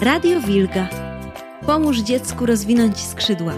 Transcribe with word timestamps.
Radio 0.00 0.40
Wilga. 0.40 0.88
Pomóż 1.66 1.98
dziecku 1.98 2.46
rozwinąć 2.46 2.98
skrzydła. 2.98 3.52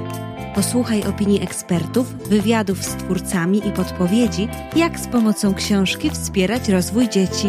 Posłuchaj 0.54 1.04
opinii 1.04 1.42
ekspertów, 1.42 2.14
wywiadów 2.14 2.84
z 2.84 2.96
twórcami 2.96 3.68
i 3.68 3.72
podpowiedzi, 3.72 4.48
jak 4.76 5.00
z 5.00 5.08
pomocą 5.08 5.54
książki 5.54 6.10
wspierać 6.10 6.68
rozwój 6.68 7.08
dzieci. 7.08 7.48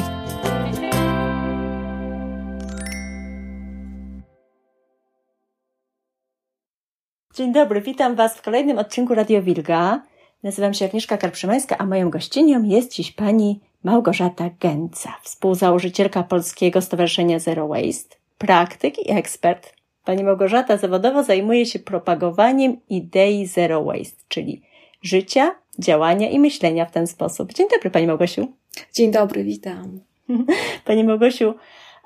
Dzień 7.36 7.54
dobry, 7.54 7.82
witam 7.82 8.16
Was 8.16 8.38
w 8.38 8.42
kolejnym 8.42 8.78
odcinku 8.78 9.16
Radio 9.16 9.42
Wilga. 9.42 10.02
Nazywam 10.44 10.74
się 10.74 10.86
Agnieszka 10.86 11.18
Karprzymańska, 11.18 11.78
a 11.78 11.86
moją 11.86 12.10
gościnią 12.10 12.64
jest 12.64 12.94
dziś 12.94 13.12
pani 13.12 13.60
Małgorzata 13.84 14.50
Gęca, 14.60 15.14
współzałożycielka 15.24 16.24
Polskiego 16.24 16.82
Stowarzyszenia 16.82 17.40
Zero 17.40 17.68
Waste, 17.68 18.19
praktyk 18.40 19.00
i 19.00 19.12
ekspert. 19.12 19.74
Pani 20.06 20.24
Małgorzata 20.24 20.78
zawodowo 20.78 21.24
zajmuje 21.24 21.66
się 21.66 21.80
propagowaniem 21.80 22.78
idei 22.90 23.46
Zero 23.46 23.84
Waste, 23.84 24.24
czyli 24.28 24.62
życia, 25.02 25.56
działania 25.80 26.30
i 26.30 26.40
myślenia 26.40 26.86
w 26.86 26.92
ten 26.92 27.08
sposób. 27.08 27.54
Dzień 27.54 27.68
dobry 27.72 27.92
Pani 27.92 28.08
Małgosiu. 28.08 28.48
Dzień 28.94 29.12
dobry, 29.12 29.44
witam. 29.44 30.00
Pani 30.86 31.04
Małgosiu, 31.04 31.54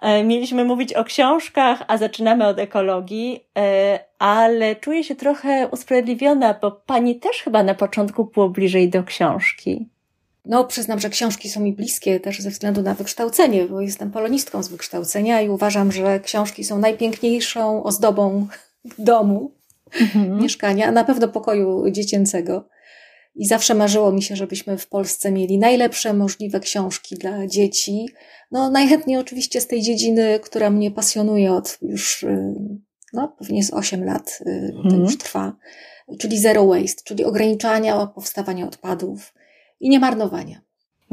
e, 0.02 0.24
mieliśmy 0.24 0.66
mówić 0.66 0.94
o 0.94 1.04
książkach, 1.04 1.84
a 1.88 1.98
zaczynamy 1.98 2.48
od 2.48 2.60
ekologii, 2.60 3.44
e, 3.58 4.00
ale 4.20 4.76
czuję 4.76 5.04
się 5.04 5.16
trochę 5.16 5.68
usprawiedliwiona, 5.72 6.55
bo 6.62 6.72
Pani 6.72 7.16
też 7.16 7.41
chyba 7.41 7.63
na 7.63 7.76
początku 7.76 8.26
było 8.26 8.50
bliżej 8.50 8.90
do 8.90 9.04
książki. 9.04 9.86
No, 10.46 10.64
przyznam, 10.64 11.00
że 11.00 11.10
książki 11.10 11.50
są 11.50 11.60
mi 11.60 11.74
bliskie 11.74 12.20
też 12.20 12.40
ze 12.40 12.50
względu 12.50 12.82
na 12.82 12.94
wykształcenie, 12.94 13.66
bo 13.66 13.82
jestem 13.82 14.12
polonistką 14.12 14.64
z 14.64 14.68
wykształcenia 14.68 15.42
i 15.42 15.50
uważam, 15.50 15.92
że 15.92 16.20
książki 16.20 16.64
są 16.64 16.80
najpiękniejszą 16.80 17.84
ozdobą 17.84 18.48
domu, 18.98 19.52
mhm. 20.02 20.41
mieszkania, 20.41 20.88
a 20.88 20.91
na 20.91 21.04
pewno 21.04 21.27
pokoju 21.27 21.91
dziecięcego. 21.91 22.68
I 23.35 23.48
zawsze 23.48 23.74
marzyło 23.74 24.12
mi 24.12 24.22
się, 24.22 24.35
żebyśmy 24.35 24.77
w 24.77 24.88
Polsce 24.88 25.32
mieli 25.32 25.58
najlepsze 25.58 26.13
możliwe 26.13 26.60
książki 26.60 27.16
dla 27.16 27.48
dzieci. 27.48 28.05
No, 28.52 28.70
najchętniej 28.70 29.18
oczywiście 29.18 29.62
z 29.62 29.68
tej 29.68 29.82
dziedziny, 29.82 30.40
która 30.40 30.70
mnie 30.70 30.91
pasjonuje 30.91 31.54
od 31.54 31.78
już, 31.82 32.24
y, 32.24 32.54
no, 33.13 33.35
pewnie 33.40 33.63
z 33.63 33.74
8 33.74 34.04
lat, 34.04 34.40
y, 34.41 34.72
to 34.74 34.80
mhm. 34.80 35.02
już 35.02 35.18
trwa, 35.18 35.55
czyli 36.20 36.40
zero 36.40 36.66
waste, 36.66 37.02
czyli 37.04 37.26
ograniczania 37.26 38.07
powstawania 38.07 38.68
odpadów 38.68 39.34
i 39.79 39.90
niemarnowania. 39.90 40.62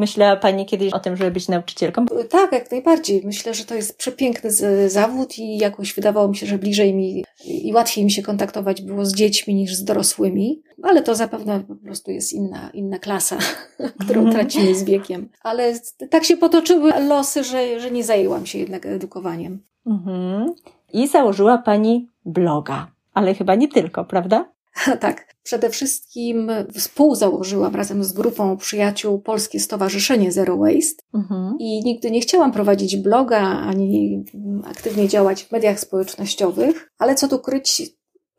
Myślała 0.00 0.36
Pani 0.36 0.66
kiedyś 0.66 0.92
o 0.92 1.00
tym, 1.00 1.16
żeby 1.16 1.30
być 1.30 1.48
nauczycielką? 1.48 2.06
Tak, 2.30 2.52
jak 2.52 2.70
najbardziej. 2.70 3.22
Myślę, 3.24 3.54
że 3.54 3.64
to 3.64 3.74
jest 3.74 3.98
przepiękny 3.98 4.50
zawód 4.90 5.38
i 5.38 5.58
jakoś 5.58 5.94
wydawało 5.94 6.28
mi 6.28 6.36
się, 6.36 6.46
że 6.46 6.58
bliżej 6.58 6.94
mi 6.94 7.24
i 7.44 7.72
łatwiej 7.72 8.04
mi 8.04 8.10
się 8.10 8.22
kontaktować 8.22 8.82
było 8.82 9.04
z 9.04 9.14
dziećmi 9.14 9.54
niż 9.54 9.74
z 9.74 9.84
dorosłymi, 9.84 10.62
ale 10.82 11.02
to 11.02 11.14
zapewne 11.14 11.60
po 11.60 11.74
prostu 11.76 12.10
jest 12.10 12.32
inna, 12.32 12.70
inna 12.74 12.98
klasa, 12.98 13.38
którą 14.04 14.20
mhm. 14.20 14.32
tracimy 14.32 14.74
z 14.74 14.84
wiekiem. 14.84 15.28
Ale 15.42 15.74
tak 16.10 16.24
się 16.24 16.36
potoczyły 16.36 16.92
losy, 17.08 17.44
że, 17.44 17.80
że 17.80 17.90
nie 17.90 18.04
zajęłam 18.04 18.46
się 18.46 18.58
jednak 18.58 18.86
edukowaniem. 18.86 19.62
Mhm. 19.86 20.54
I 20.92 21.08
założyła 21.08 21.58
Pani 21.58 22.08
bloga, 22.24 22.90
ale 23.14 23.34
chyba 23.34 23.54
nie 23.54 23.68
tylko, 23.68 24.04
prawda? 24.04 24.52
tak. 25.00 25.29
Przede 25.42 25.70
wszystkim 25.70 26.50
współzałożyłam 26.74 27.76
razem 27.76 28.04
z 28.04 28.12
grupą 28.12 28.56
przyjaciół 28.56 29.20
Polskie 29.20 29.60
Stowarzyszenie 29.60 30.32
Zero 30.32 30.56
Waste 30.56 31.02
mhm. 31.14 31.56
i 31.58 31.84
nigdy 31.84 32.10
nie 32.10 32.20
chciałam 32.20 32.52
prowadzić 32.52 32.96
bloga 32.96 33.40
ani 33.40 34.24
aktywnie 34.64 35.08
działać 35.08 35.44
w 35.44 35.52
mediach 35.52 35.80
społecznościowych, 35.80 36.92
ale 36.98 37.14
co 37.14 37.28
tu 37.28 37.38
kryć, 37.38 37.82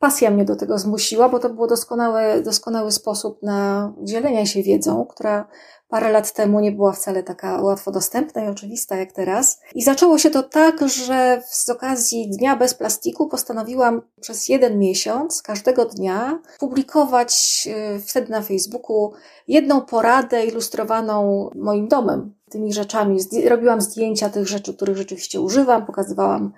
pasja 0.02 0.30
mnie 0.30 0.44
do 0.44 0.56
tego 0.56 0.78
zmusiła, 0.78 1.28
bo 1.28 1.38
to 1.38 1.50
był 1.50 1.66
doskonały, 1.66 2.42
doskonały 2.44 2.92
sposób 2.92 3.42
na 3.42 3.92
dzielenie 4.02 4.46
się 4.46 4.62
wiedzą, 4.62 5.06
która 5.06 5.48
parę 5.88 6.12
lat 6.12 6.32
temu 6.32 6.60
nie 6.60 6.72
była 6.72 6.92
wcale 6.92 7.22
taka 7.22 7.62
łatwo 7.62 7.90
dostępna 7.90 8.44
i 8.44 8.48
oczywista 8.48 8.96
jak 8.96 9.12
teraz. 9.12 9.60
I 9.74 9.82
zaczęło 9.82 10.18
się 10.18 10.30
to 10.30 10.42
tak, 10.42 10.88
że 10.88 11.42
z 11.46 11.70
okazji 11.70 12.30
Dnia 12.30 12.56
Bez 12.56 12.74
Plastiku 12.74 13.28
postanowiłam 13.28 14.02
przez 14.20 14.48
jeden 14.48 14.78
miesiąc, 14.78 15.42
każdego 15.42 15.84
dnia, 15.84 16.40
publikować 16.58 17.62
y, 17.96 18.00
wtedy 18.00 18.30
na 18.30 18.42
Facebooku 18.42 19.12
jedną 19.48 19.80
poradę 19.80 20.46
ilustrowaną 20.46 21.50
moim 21.54 21.88
domem, 21.88 22.34
tymi 22.50 22.72
rzeczami. 22.72 23.18
Robiłam 23.48 23.80
zdjęcia 23.80 24.30
tych 24.30 24.46
rzeczy, 24.46 24.74
których 24.74 24.96
rzeczywiście 24.96 25.40
używam, 25.40 25.86
pokazywałam, 25.86 26.52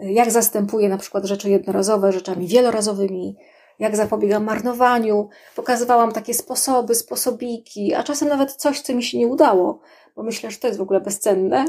jak 0.00 0.30
zastępuję 0.30 0.88
na 0.88 0.98
przykład 0.98 1.24
rzeczy 1.24 1.50
jednorazowe 1.50 2.12
rzeczami 2.12 2.46
wielorazowymi, 2.46 3.36
jak 3.78 3.96
zapobiegam 3.96 4.44
marnowaniu, 4.44 5.28
pokazywałam 5.56 6.12
takie 6.12 6.34
sposoby, 6.34 6.94
sposobiki, 6.94 7.94
a 7.94 8.02
czasem 8.02 8.28
nawet 8.28 8.52
coś, 8.52 8.80
co 8.80 8.94
mi 8.94 9.02
się 9.02 9.18
nie 9.18 9.26
udało, 9.26 9.80
bo 10.16 10.22
myślę, 10.22 10.50
że 10.50 10.58
to 10.58 10.66
jest 10.66 10.78
w 10.78 10.82
ogóle 10.82 11.00
bezcenne. 11.00 11.64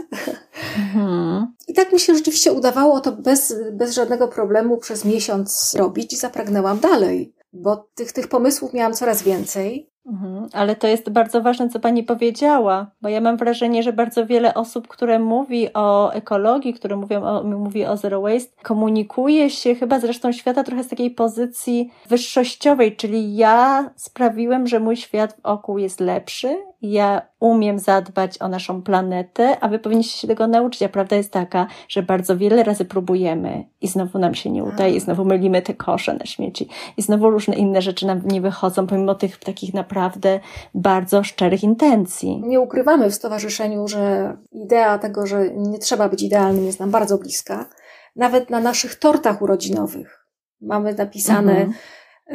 Mhm. 0.78 1.54
I 1.68 1.74
tak 1.74 1.94
mi 1.94 2.00
się 2.00 2.16
rzeczywiście 2.16 2.54
udawało 2.54 3.00
to 3.00 3.12
bez, 3.12 3.56
bez 3.72 3.94
żadnego 3.94 4.28
problemu 4.28 4.78
przez 4.78 5.06
miesiąc 5.06 5.76
robić 5.78 6.14
i 6.14 6.18
zapragnęłam 6.18 6.80
dalej, 6.80 7.34
bo 7.54 7.88
tych, 7.96 8.12
tych 8.12 8.28
pomysłów 8.28 8.74
miałam 8.74 8.94
coraz 8.94 9.24
więcej. 9.24 9.95
Mhm, 10.06 10.48
ale 10.54 10.76
to 10.76 10.88
jest 10.88 11.10
bardzo 11.10 11.42
ważne, 11.42 11.70
co 11.70 11.80
Pani 11.80 12.04
powiedziała, 12.04 12.88
bo 13.02 13.10
ja 13.10 13.22
mam 13.22 13.38
wrażenie, 13.38 13.84
że 13.84 13.94
bardzo 13.94 14.26
wiele 14.26 14.54
osób, 14.54 14.88
które 14.88 15.20
mówi 15.20 15.74
o 15.74 16.14
ekologii, 16.14 16.74
które 16.74 16.96
mówią 16.96 17.24
o, 17.24 17.44
mówi 17.44 17.86
o 17.86 17.98
zero 17.98 18.22
waste, 18.22 18.64
komunikuje 18.64 19.50
się 19.50 19.76
chyba 19.76 20.00
z 20.00 20.04
resztą 20.04 20.32
świata 20.32 20.64
trochę 20.64 20.84
z 20.84 20.88
takiej 20.88 21.12
pozycji 21.12 21.92
wyższościowej, 22.10 22.96
czyli 22.96 23.36
ja 23.36 23.90
sprawiłem, 23.96 24.68
że 24.68 24.80
mój 24.80 24.98
świat 24.98 25.38
wokół 25.44 25.78
jest 25.78 26.00
lepszy 26.00 26.58
ja 26.92 27.22
umiem 27.40 27.80
zadbać 27.80 28.42
o 28.42 28.48
naszą 28.48 28.82
planetę, 28.82 29.58
a 29.62 29.68
wy 29.68 29.80
powinniście 29.80 30.20
się 30.20 30.28
tego 30.28 30.48
nauczyć. 30.48 30.84
A 30.84 30.90
prawda 30.90 31.16
jest 31.16 31.32
taka, 31.32 31.68
że 31.88 32.04
bardzo 32.04 32.38
wiele 32.38 32.64
razy 32.64 32.86
próbujemy 32.86 33.66
i 33.82 33.88
znowu 33.88 34.20
nam 34.20 34.36
się 34.36 34.50
nie 34.52 34.64
udaje, 34.64 34.96
i 34.96 35.00
znowu 35.00 35.26
mylimy 35.26 35.62
te 35.62 35.74
kosze 35.74 36.14
na 36.14 36.26
śmieci, 36.26 36.68
i 36.98 37.02
znowu 37.02 37.30
różne 37.30 37.56
inne 37.56 37.82
rzeczy 37.82 38.08
nam 38.08 38.22
nie 38.26 38.42
wychodzą, 38.42 38.88
pomimo 38.88 39.16
tych 39.16 39.38
takich 39.38 39.74
naprawdę 39.74 40.40
bardzo 40.74 41.24
szczerych 41.24 41.64
intencji. 41.64 42.42
Nie 42.46 42.60
ukrywamy 42.60 43.10
w 43.10 43.16
stowarzyszeniu, 43.16 43.88
że 43.88 44.38
idea 44.52 44.98
tego, 44.98 45.28
że 45.28 45.50
nie 45.56 45.80
trzeba 45.80 46.10
być 46.10 46.24
idealnym, 46.24 46.66
jest 46.66 46.80
nam 46.80 46.92
bardzo 46.92 47.18
bliska. 47.18 47.70
Nawet 48.16 48.50
na 48.50 48.60
naszych 48.60 48.96
tortach 48.96 49.42
urodzinowych 49.42 50.28
mamy 50.62 50.94
napisane 50.94 51.52
mhm. 51.52 51.74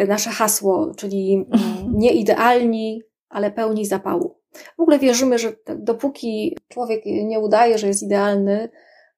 nasze 0.08 0.30
hasło, 0.30 0.92
czyli 0.96 1.46
nieidealni, 1.94 3.02
ale 3.28 3.50
pełni 3.50 3.86
zapału. 3.86 4.39
W 4.52 4.80
ogóle 4.80 4.98
wierzymy, 4.98 5.38
że 5.38 5.52
dopóki 5.78 6.56
człowiek 6.68 7.02
nie 7.06 7.40
udaje, 7.40 7.78
że 7.78 7.86
jest 7.86 8.02
idealny, 8.02 8.68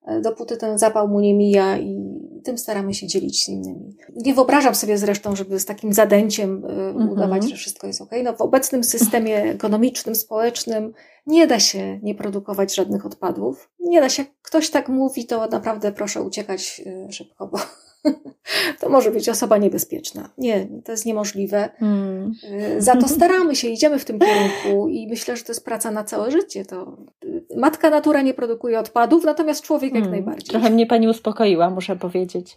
e, 0.06 0.20
dopóty 0.20 0.56
ten 0.56 0.78
zapał 0.78 1.08
mu 1.08 1.20
nie 1.20 1.34
mija 1.34 1.78
i 1.78 2.22
tym 2.44 2.58
staramy 2.58 2.94
się 2.94 3.06
dzielić 3.06 3.44
z 3.44 3.48
innymi. 3.48 3.96
Nie 4.16 4.34
wyobrażam 4.34 4.74
sobie 4.74 4.98
zresztą, 4.98 5.36
żeby 5.36 5.60
z 5.60 5.64
takim 5.64 5.92
zadęciem 5.92 6.64
mm 6.64 7.10
udawać, 7.10 7.50
że 7.50 7.56
wszystko 7.56 7.86
jest 7.86 8.00
ok. 8.00 8.10
No, 8.24 8.36
w 8.36 8.40
obecnym 8.40 8.84
systemie 8.84 9.42
ekonomicznym, 9.56 10.14
społecznym 10.14 10.92
nie 11.26 11.46
da 11.46 11.60
się 11.60 12.00
nie 12.02 12.14
produkować 12.14 12.74
żadnych 12.74 13.06
odpadów. 13.06 13.70
Nie 13.80 14.00
da 14.00 14.08
się. 14.08 14.22
Jak 14.22 14.32
ktoś 14.42 14.70
tak 14.70 14.88
mówi, 14.88 15.26
to 15.26 15.46
naprawdę 15.46 15.92
proszę 15.92 16.22
uciekać 16.22 16.82
e, 16.86 17.12
szybko, 17.12 17.46
bo 17.46 17.58
to 18.80 18.88
może 18.88 19.10
być 19.10 19.28
osoba 19.28 19.58
niebezpieczna. 19.58 20.30
Nie, 20.38 20.66
to 20.84 20.92
jest 20.92 21.06
niemożliwe. 21.06 21.68
Hmm. 21.78 22.32
Za 22.78 22.96
to 22.96 23.08
staramy 23.16 23.56
się, 23.56 23.68
idziemy 23.68 23.98
w 23.98 24.04
tym 24.04 24.18
kierunku 24.18 24.88
i 24.88 25.06
myślę, 25.06 25.36
że 25.36 25.44
to 25.44 25.52
jest 25.52 25.64
praca 25.64 25.90
na 25.90 26.04
całe 26.04 26.30
życie. 26.30 26.64
To 26.64 26.96
y, 27.24 27.44
matka 27.56 27.90
natura 27.90 28.22
nie 28.22 28.34
produkuje 28.34 28.78
odpadów, 28.78 29.24
natomiast 29.24 29.64
człowiek 29.64 29.94
jak 29.94 30.04
hmm. 30.04 30.24
najbardziej. 30.24 30.50
Trochę 30.50 30.70
mnie 30.70 30.86
pani 30.86 31.08
uspokoiła, 31.08 31.70
muszę 31.70 31.96
powiedzieć. 31.96 32.56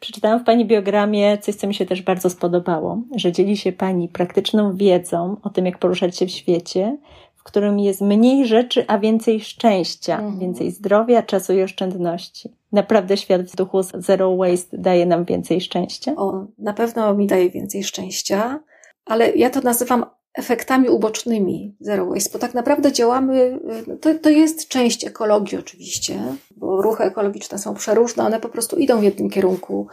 Przeczytałam 0.00 0.40
w 0.40 0.44
pani 0.44 0.64
biogramie 0.64 1.38
coś, 1.38 1.54
co 1.54 1.66
mi 1.66 1.74
się 1.74 1.86
też 1.86 2.02
bardzo 2.02 2.30
spodobało, 2.30 3.02
że 3.16 3.32
dzieli 3.32 3.56
się 3.56 3.72
pani 3.72 4.08
praktyczną 4.08 4.76
wiedzą 4.76 5.36
o 5.42 5.50
tym, 5.50 5.66
jak 5.66 5.78
poruszać 5.78 6.18
się 6.18 6.26
w 6.26 6.30
świecie, 6.30 6.98
w 7.34 7.42
którym 7.42 7.78
jest 7.78 8.00
mniej 8.00 8.46
rzeczy, 8.46 8.84
a 8.88 8.98
więcej 8.98 9.40
szczęścia, 9.40 10.18
mhm. 10.18 10.38
więcej 10.38 10.70
zdrowia, 10.70 11.22
czasu 11.22 11.52
i 11.52 11.62
oszczędności. 11.62 12.52
Naprawdę 12.74 13.16
świat 13.16 13.42
w 13.42 13.56
duchu 13.56 13.82
zero 13.82 14.36
waste 14.36 14.78
daje 14.78 15.06
nam 15.06 15.24
więcej 15.24 15.60
szczęścia? 15.60 16.14
O, 16.16 16.46
na 16.58 16.72
pewno 16.72 17.14
mi 17.14 17.26
daje 17.26 17.50
więcej 17.50 17.84
szczęścia, 17.84 18.60
ale 19.04 19.32
ja 19.32 19.50
to 19.50 19.60
nazywam 19.60 20.06
efektami 20.34 20.88
ubocznymi 20.88 21.76
zero 21.80 22.06
waste, 22.06 22.30
bo 22.32 22.38
tak 22.38 22.54
naprawdę 22.54 22.92
działamy, 22.92 23.58
to, 24.00 24.14
to 24.14 24.30
jest 24.30 24.68
część 24.68 25.06
ekologii 25.06 25.58
oczywiście, 25.58 26.20
bo 26.56 26.82
ruchy 26.82 27.04
ekologiczne 27.04 27.58
są 27.58 27.74
przeróżne, 27.74 28.24
one 28.24 28.40
po 28.40 28.48
prostu 28.48 28.76
idą 28.76 29.00
w 29.00 29.04
jednym 29.04 29.30
kierunku. 29.30 29.86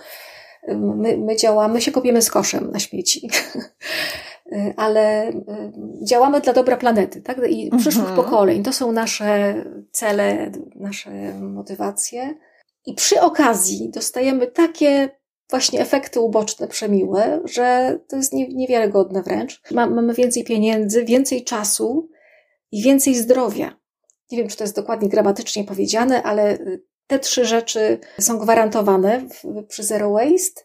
My, 0.68 1.18
my 1.18 1.36
działamy, 1.36 1.82
się 1.82 1.92
kopiemy 1.92 2.22
z 2.22 2.32
koszem 2.32 2.72
na 2.72 2.80
śmieci. 2.80 3.30
ale 4.78 5.30
y, 5.30 5.34
działamy 6.04 6.42
dla 6.42 6.54
dobra 6.54 6.78
planety, 6.78 7.22
tak? 7.22 7.42
I 7.50 7.72
przyszłych 7.78 8.10
mhm. 8.10 8.16
pokoleń. 8.16 8.64
To 8.64 8.74
są 8.74 8.92
nasze 8.92 9.56
cele, 9.92 10.52
nasze 10.76 11.40
motywacje. 11.40 12.36
I 12.86 12.94
przy 12.94 13.22
okazji 13.22 13.90
dostajemy 13.90 14.48
takie 14.48 15.10
właśnie 15.50 15.82
efekty 15.82 16.20
uboczne 16.20 16.68
przemiłe, 16.68 17.42
że 17.46 18.00
to 18.08 18.16
jest 18.16 18.34
niewiarygodne 18.34 19.24
wręcz. 19.24 19.62
Mamy 19.72 20.14
więcej 20.14 20.44
pieniędzy, 20.44 21.06
więcej 21.06 21.44
czasu 21.44 22.10
i 22.72 22.82
więcej 22.82 23.16
zdrowia. 23.16 23.78
Nie 24.32 24.38
wiem, 24.38 24.48
czy 24.48 24.58
to 24.58 24.64
jest 24.64 24.76
dokładnie 24.76 25.10
gramatycznie 25.10 25.64
powiedziane, 25.64 26.24
ale 26.24 26.58
te 27.08 27.20
trzy 27.20 27.46
rzeczy 27.46 28.00
są 28.20 28.38
gwarantowane 28.38 29.28
przy 29.68 29.84
Zero 29.84 30.12
Waste. 30.12 30.62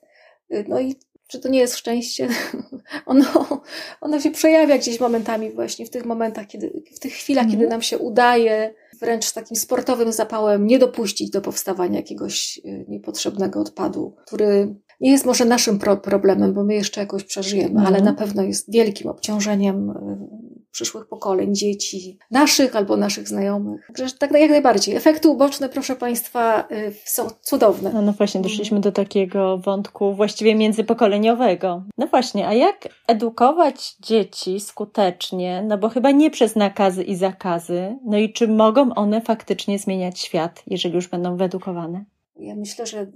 No 0.68 0.80
i 0.80 0.94
czy 1.26 1.40
to 1.40 1.48
nie 1.48 1.58
jest 1.58 1.76
szczęście? 1.76 2.28
Ono, 3.06 3.62
ono 4.00 4.20
się 4.20 4.30
przejawia 4.30 4.78
gdzieś 4.78 5.00
momentami 5.00 5.50
właśnie 5.50 5.86
w 5.86 5.90
tych 5.90 6.04
momentach, 6.04 6.46
kiedy, 6.46 6.82
w 6.94 6.98
tych 6.98 7.12
chwilach, 7.12 7.44
mhm. 7.44 7.60
kiedy 7.60 7.70
nam 7.70 7.82
się 7.82 7.98
udaje 7.98 8.74
wręcz 9.00 9.24
z 9.24 9.32
takim 9.32 9.56
sportowym 9.56 10.12
zapałem 10.12 10.66
nie 10.66 10.78
dopuścić 10.78 11.30
do 11.30 11.40
powstawania 11.40 11.96
jakiegoś 11.96 12.60
y, 12.64 12.84
niepotrzebnego 12.88 13.60
odpadu, 13.60 14.16
który 14.26 14.76
nie 15.00 15.10
jest 15.10 15.26
może 15.26 15.44
naszym 15.44 15.78
pro 15.78 15.96
problemem, 15.96 16.54
bo 16.54 16.64
my 16.64 16.74
jeszcze 16.74 17.00
jakoś 17.00 17.24
przeżyjemy, 17.24 17.70
mhm. 17.70 17.86
ale 17.86 18.02
na 18.02 18.12
pewno 18.12 18.42
jest 18.42 18.72
wielkim 18.72 19.10
obciążeniem 19.10 19.90
y, 19.90 20.45
przyszłych 20.76 21.06
pokoleń, 21.06 21.54
dzieci, 21.54 22.18
naszych 22.30 22.76
albo 22.76 22.96
naszych 22.96 23.28
znajomych. 23.28 23.86
Także 23.86 24.16
tak 24.18 24.32
jak 24.32 24.50
najbardziej. 24.50 24.94
Efekty 24.96 25.28
uboczne, 25.28 25.68
proszę 25.68 25.96
Państwa, 25.96 26.68
y, 26.70 26.92
są 27.04 27.28
cudowne. 27.40 27.90
No, 27.94 28.02
no 28.02 28.12
właśnie, 28.12 28.40
doszliśmy 28.40 28.80
do 28.80 28.92
takiego 28.92 29.58
wątku 29.58 30.14
właściwie 30.14 30.54
międzypokoleniowego. 30.54 31.82
No 31.98 32.06
właśnie, 32.06 32.48
a 32.48 32.54
jak 32.54 32.88
edukować 33.06 33.96
dzieci 34.00 34.60
skutecznie, 34.60 35.64
no 35.68 35.78
bo 35.78 35.88
chyba 35.88 36.10
nie 36.10 36.30
przez 36.30 36.56
nakazy 36.56 37.02
i 37.02 37.16
zakazy, 37.16 37.96
no 38.04 38.18
i 38.18 38.32
czy 38.32 38.48
mogą 38.48 38.94
one 38.94 39.20
faktycznie 39.20 39.78
zmieniać 39.78 40.20
świat, 40.20 40.62
jeżeli 40.66 40.94
już 40.94 41.08
będą 41.08 41.36
wyedukowane? 41.36 42.04
Ja 42.38 42.54
myślę, 42.54 42.86
że 42.86 43.12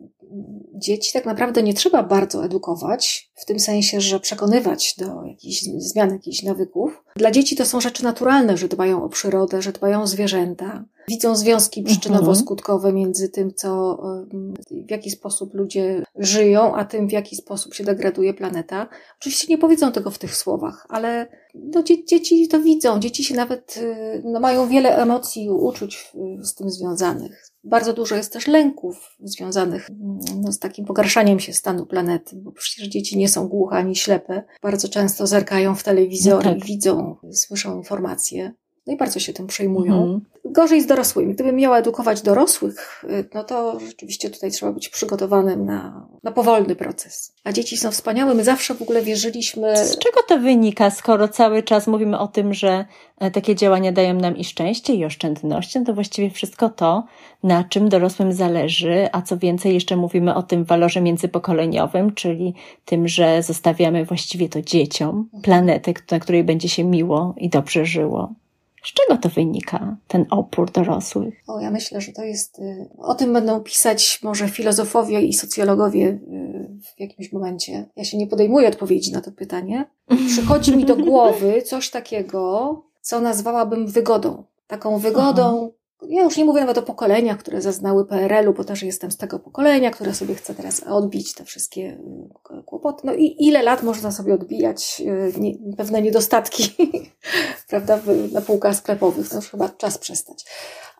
dzieci 0.74 1.12
tak 1.12 1.26
naprawdę 1.26 1.62
nie 1.62 1.74
trzeba 1.74 2.02
bardzo 2.02 2.44
edukować, 2.44 3.30
w 3.34 3.44
tym 3.44 3.60
sensie, 3.60 4.00
że 4.00 4.20
przekonywać 4.20 4.94
do 4.98 5.24
jakichś 5.24 5.62
zmian, 5.62 6.10
jakichś 6.10 6.42
nawyków. 6.42 7.04
Dla 7.16 7.30
dzieci 7.30 7.56
to 7.56 7.66
są 7.66 7.80
rzeczy 7.80 8.04
naturalne, 8.04 8.56
że 8.56 8.68
dbają 8.68 9.04
o 9.04 9.08
przyrodę, 9.08 9.62
że 9.62 9.72
dbają 9.72 10.02
o 10.02 10.06
zwierzęta, 10.06 10.84
widzą 11.10 11.36
związki 11.36 11.84
przyczynowo-skutkowe 11.84 12.92
między 12.92 13.28
tym, 13.28 13.54
co, 13.54 14.02
w 14.70 14.90
jaki 14.90 15.10
sposób 15.10 15.54
ludzie 15.54 16.02
żyją, 16.16 16.74
a 16.74 16.84
tym, 16.84 17.08
w 17.08 17.12
jaki 17.12 17.36
sposób 17.36 17.74
się 17.74 17.84
degraduje 17.84 18.34
planeta. 18.34 18.88
Oczywiście 19.20 19.46
nie 19.48 19.58
powiedzą 19.58 19.92
tego 19.92 20.10
w 20.10 20.18
tych 20.18 20.36
słowach, 20.36 20.86
ale 20.88 21.28
no, 21.54 21.82
dzieci 21.82 22.48
to 22.48 22.60
widzą. 22.60 23.00
Dzieci 23.00 23.24
się 23.24 23.34
nawet 23.34 23.76
y, 23.76 24.22
no, 24.24 24.40
mają 24.40 24.68
wiele 24.68 24.96
emocji 24.96 25.44
i 25.44 25.50
uczuć 25.50 26.12
z 26.42 26.54
tym 26.54 26.70
związanych. 26.70 27.44
Bardzo 27.64 27.92
dużo 27.92 28.16
jest 28.16 28.32
też 28.32 28.46
lęków 28.46 29.16
związanych 29.20 29.88
no, 30.36 30.52
z 30.52 30.58
takim 30.58 30.84
pogarszaniem 30.84 31.40
się 31.40 31.52
stanu 31.52 31.86
planety, 31.86 32.36
bo 32.36 32.52
przecież 32.52 32.88
dzieci 32.88 33.18
nie 33.18 33.28
są 33.28 33.48
głuche 33.48 33.76
ani 33.76 33.96
ślepe. 33.96 34.42
Bardzo 34.62 34.88
często 34.88 35.26
zerkają 35.26 35.74
w 35.74 35.82
telewizor 35.82 36.44
no 36.44 36.50
tak. 36.50 36.58
i 36.58 36.66
widzą, 36.66 37.16
słyszą 37.32 37.76
informacje. 37.76 38.52
No 38.90 38.94
i 38.94 38.98
bardzo 38.98 39.20
się 39.20 39.32
tym 39.32 39.46
przejmują. 39.46 40.02
Mhm. 40.02 40.20
Gorzej 40.44 40.80
z 40.80 40.86
dorosłymi. 40.86 41.34
Gdybym 41.34 41.56
miała 41.56 41.78
edukować 41.78 42.22
dorosłych, 42.22 43.04
y, 43.04 43.28
no 43.34 43.44
to 43.44 43.80
rzeczywiście 43.80 44.30
tutaj 44.30 44.50
trzeba 44.50 44.72
być 44.72 44.88
przygotowanym 44.88 45.64
na, 45.64 46.06
na 46.22 46.32
powolny 46.32 46.76
proces. 46.76 47.34
A 47.44 47.52
dzieci 47.52 47.76
są 47.76 47.90
wspaniałe. 47.90 48.34
My 48.34 48.44
zawsze 48.44 48.74
w 48.74 48.82
ogóle 48.82 49.02
wierzyliśmy. 49.02 49.76
Z 49.76 49.98
czego 49.98 50.20
to 50.28 50.38
wynika, 50.38 50.90
skoro 50.90 51.28
cały 51.28 51.62
czas 51.62 51.86
mówimy 51.86 52.18
o 52.18 52.28
tym, 52.28 52.54
że 52.54 52.84
e, 53.18 53.30
takie 53.30 53.54
działania 53.54 53.92
dają 53.92 54.14
nam 54.14 54.36
i 54.36 54.44
szczęście, 54.44 54.94
i 54.94 55.04
oszczędność, 55.04 55.74
no 55.74 55.84
to 55.84 55.94
właściwie 55.94 56.30
wszystko 56.30 56.68
to, 56.68 57.04
na 57.42 57.64
czym 57.64 57.88
dorosłym 57.88 58.32
zależy, 58.32 59.08
a 59.12 59.22
co 59.22 59.38
więcej, 59.38 59.74
jeszcze 59.74 59.96
mówimy 59.96 60.34
o 60.34 60.42
tym 60.42 60.64
walorze 60.64 61.00
międzypokoleniowym, 61.00 62.14
czyli 62.14 62.54
tym, 62.84 63.08
że 63.08 63.42
zostawiamy 63.42 64.04
właściwie 64.04 64.48
to 64.48 64.62
dzieciom 64.62 65.28
planetę, 65.42 65.92
na 66.10 66.20
której 66.20 66.44
będzie 66.44 66.68
się 66.68 66.84
miło 66.84 67.34
i 67.36 67.48
dobrze 67.48 67.84
żyło. 67.84 68.34
Z 68.82 68.92
czego 68.92 69.18
to 69.20 69.28
wynika, 69.28 69.96
ten 70.08 70.26
opór 70.30 70.70
dorosłych? 70.70 71.34
O, 71.46 71.60
ja 71.60 71.70
myślę, 71.70 72.00
że 72.00 72.12
to 72.12 72.22
jest. 72.22 72.58
Y, 72.58 72.88
o 72.98 73.14
tym 73.14 73.32
będą 73.32 73.60
pisać 73.60 74.20
może 74.22 74.48
filozofowie 74.48 75.20
i 75.20 75.32
socjologowie 75.32 76.06
y, 76.06 76.68
w 76.82 77.00
jakimś 77.00 77.32
momencie. 77.32 77.86
Ja 77.96 78.04
się 78.04 78.18
nie 78.18 78.26
podejmuję 78.26 78.68
odpowiedzi 78.68 79.12
na 79.12 79.20
to 79.20 79.32
pytanie. 79.32 79.90
Przychodzi 80.26 80.76
mi 80.76 80.84
do 80.84 80.96
głowy 81.10 81.62
coś 81.62 81.90
takiego, 81.90 82.82
co 83.00 83.20
nazwałabym 83.20 83.86
wygodą. 83.86 84.44
Taką 84.66 84.98
wygodą, 84.98 85.72
ja 86.08 86.22
już 86.22 86.36
nie 86.36 86.44
mówię 86.44 86.60
nawet 86.60 86.78
o 86.78 86.82
pokoleniach, 86.82 87.38
które 87.38 87.62
zaznały 87.62 88.06
PRL-u, 88.06 88.54
bo 88.54 88.64
też 88.64 88.82
jestem 88.82 89.10
z 89.10 89.16
tego 89.16 89.38
pokolenia, 89.38 89.90
które 89.90 90.14
sobie 90.14 90.34
chce 90.34 90.54
teraz 90.54 90.82
odbić 90.82 91.34
te 91.34 91.44
wszystkie 91.44 91.98
y, 92.60 92.62
kłopoty. 92.62 93.06
No 93.06 93.14
i 93.14 93.36
ile 93.38 93.62
lat 93.62 93.82
można 93.82 94.12
sobie 94.12 94.34
odbijać 94.34 95.02
y, 95.36 95.40
nie, 95.40 95.54
pewne 95.76 96.02
niedostatki, 96.02 96.74
prawda, 97.68 97.98
na 98.32 98.40
półkach 98.40 98.76
sklepowych. 98.76 99.28
To 99.28 99.36
już 99.36 99.50
chyba 99.50 99.68
czas 99.68 99.98
przestać. 99.98 100.44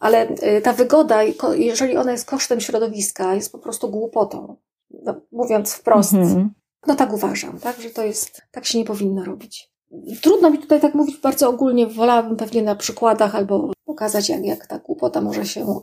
Ale 0.01 0.29
y, 0.31 0.61
ta 0.61 0.73
wygoda, 0.73 1.23
jeżeli 1.55 1.97
ona 1.97 2.13
jest 2.13 2.31
kosztem 2.31 2.61
środowiska, 2.61 3.35
jest 3.35 3.53
po 3.53 3.59
prostu 3.59 3.91
głupotą. 3.91 4.57
No, 4.91 5.15
mówiąc 5.33 5.73
wprost, 5.73 6.15
mhm. 6.15 6.51
no 6.87 6.95
tak 6.95 7.13
uważam, 7.13 7.59
tak, 7.59 7.81
że 7.81 7.91
to 7.91 8.05
jest, 8.05 8.43
tak 8.51 8.65
się 8.65 8.79
nie 8.79 8.85
powinno 8.85 9.25
robić. 9.25 9.71
Trudno 10.23 10.51
mi 10.51 10.59
tutaj 10.59 10.81
tak 10.81 10.95
mówić 10.95 11.17
bardzo 11.17 11.49
ogólnie, 11.49 11.87
wolałabym 11.87 12.37
pewnie 12.37 12.63
na 12.63 12.75
przykładach 12.75 13.35
albo 13.35 13.73
pokazać, 13.85 14.29
jak, 14.29 14.45
jak 14.45 14.67
ta 14.67 14.79
głupota 14.79 15.21
może 15.21 15.47
się, 15.47 15.81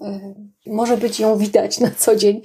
y, 0.68 0.72
może 0.72 0.98
być 0.98 1.20
ją 1.20 1.38
widać 1.38 1.80
na 1.80 1.92
co 1.92 2.16
dzień. 2.16 2.42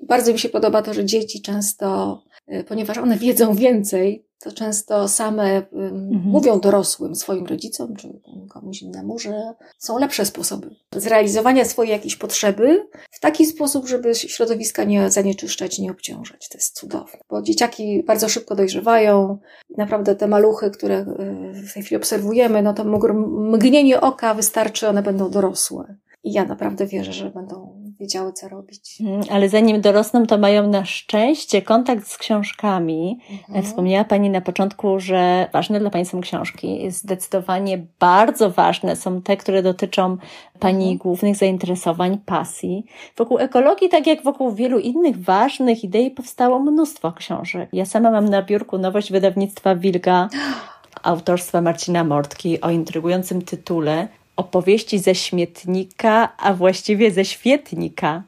Bardzo 0.00 0.32
mi 0.32 0.38
się 0.38 0.48
podoba 0.48 0.82
to, 0.82 0.94
że 0.94 1.04
dzieci 1.04 1.42
często, 1.42 2.22
y, 2.52 2.64
ponieważ 2.64 2.98
one 2.98 3.16
wiedzą 3.16 3.54
więcej, 3.54 4.29
to 4.40 4.52
często 4.52 5.08
same 5.08 5.56
mhm. 5.72 6.22
mówią 6.24 6.60
dorosłym, 6.60 7.14
swoim 7.14 7.46
rodzicom 7.46 7.96
czy 7.96 8.20
komuś 8.48 8.82
innemu, 8.82 9.18
że 9.18 9.54
są 9.78 9.98
lepsze 9.98 10.26
sposoby 10.26 10.76
zrealizowania 10.96 11.64
swojej 11.64 11.92
jakiejś 11.92 12.16
potrzeby 12.16 12.88
w 13.10 13.20
taki 13.20 13.46
sposób, 13.46 13.88
żeby 13.88 14.14
środowiska 14.14 14.84
nie 14.84 15.10
zanieczyszczać, 15.10 15.78
nie 15.78 15.90
obciążać. 15.90 16.48
To 16.48 16.58
jest 16.58 16.76
cudowne, 16.76 17.18
bo 17.28 17.42
dzieciaki 17.42 18.02
bardzo 18.06 18.28
szybko 18.28 18.54
dojrzewają. 18.54 19.38
Naprawdę 19.76 20.16
te 20.16 20.26
maluchy, 20.26 20.70
które 20.70 21.00
y, 21.00 21.66
w 21.66 21.74
tej 21.74 21.82
chwili 21.82 21.96
obserwujemy, 21.96 22.62
no 22.62 22.74
to 22.74 22.84
mgnienie 23.14 24.00
oka 24.00 24.34
wystarczy, 24.34 24.88
one 24.88 25.02
będą 25.02 25.30
dorosłe. 25.30 25.96
I 26.24 26.32
ja 26.32 26.44
naprawdę 26.44 26.86
wierzę, 26.86 27.12
że 27.12 27.30
będą 27.30 27.80
wiedziały, 28.00 28.32
co 28.32 28.48
robić. 28.48 29.00
Mhm, 29.00 29.22
ale 29.30 29.48
zanim 29.48 29.80
dorosną, 29.80 30.26
to 30.26 30.38
mają 30.38 30.68
na 30.68 30.84
szczęście 30.84 31.62
kontakt 31.62 32.06
z 32.06 32.18
książkami. 32.18 33.18
Mhm. 33.30 33.64
Wspomniała 33.64 34.04
Pani 34.04 34.30
na 34.30 34.40
początku, 34.40 35.00
że 35.00 35.48
ważne 35.52 35.80
dla 35.80 35.90
Pani 35.90 36.06
są 36.06 36.20
książki. 36.20 36.90
Zdecydowanie 36.90 37.86
bardzo 38.00 38.50
ważne 38.50 38.96
są 38.96 39.22
te, 39.22 39.36
które 39.36 39.62
dotyczą 39.62 40.16
Pani 40.58 40.84
mhm. 40.84 40.98
głównych 40.98 41.36
zainteresowań, 41.36 42.18
pasji. 42.26 42.84
Wokół 43.16 43.38
ekologii, 43.38 43.88
tak 43.88 44.06
jak 44.06 44.22
wokół 44.22 44.52
wielu 44.52 44.78
innych 44.78 45.24
ważnych 45.24 45.84
idei, 45.84 46.10
powstało 46.10 46.58
mnóstwo 46.58 47.12
książek. 47.12 47.68
Ja 47.72 47.86
sama 47.86 48.10
mam 48.10 48.28
na 48.28 48.42
biurku 48.42 48.78
nowość 48.78 49.12
wydawnictwa 49.12 49.76
Wilga 49.76 50.28
autorstwa 51.02 51.60
Marcina 51.60 52.04
Mortki 52.04 52.60
o 52.60 52.70
intrygującym 52.70 53.42
tytule 53.42 54.08
opowieści 54.36 54.98
ze 54.98 55.14
śmietnika, 55.14 56.36
a 56.36 56.54
właściwie 56.54 57.10
ze 57.10 57.24
świetnika. 57.24 58.22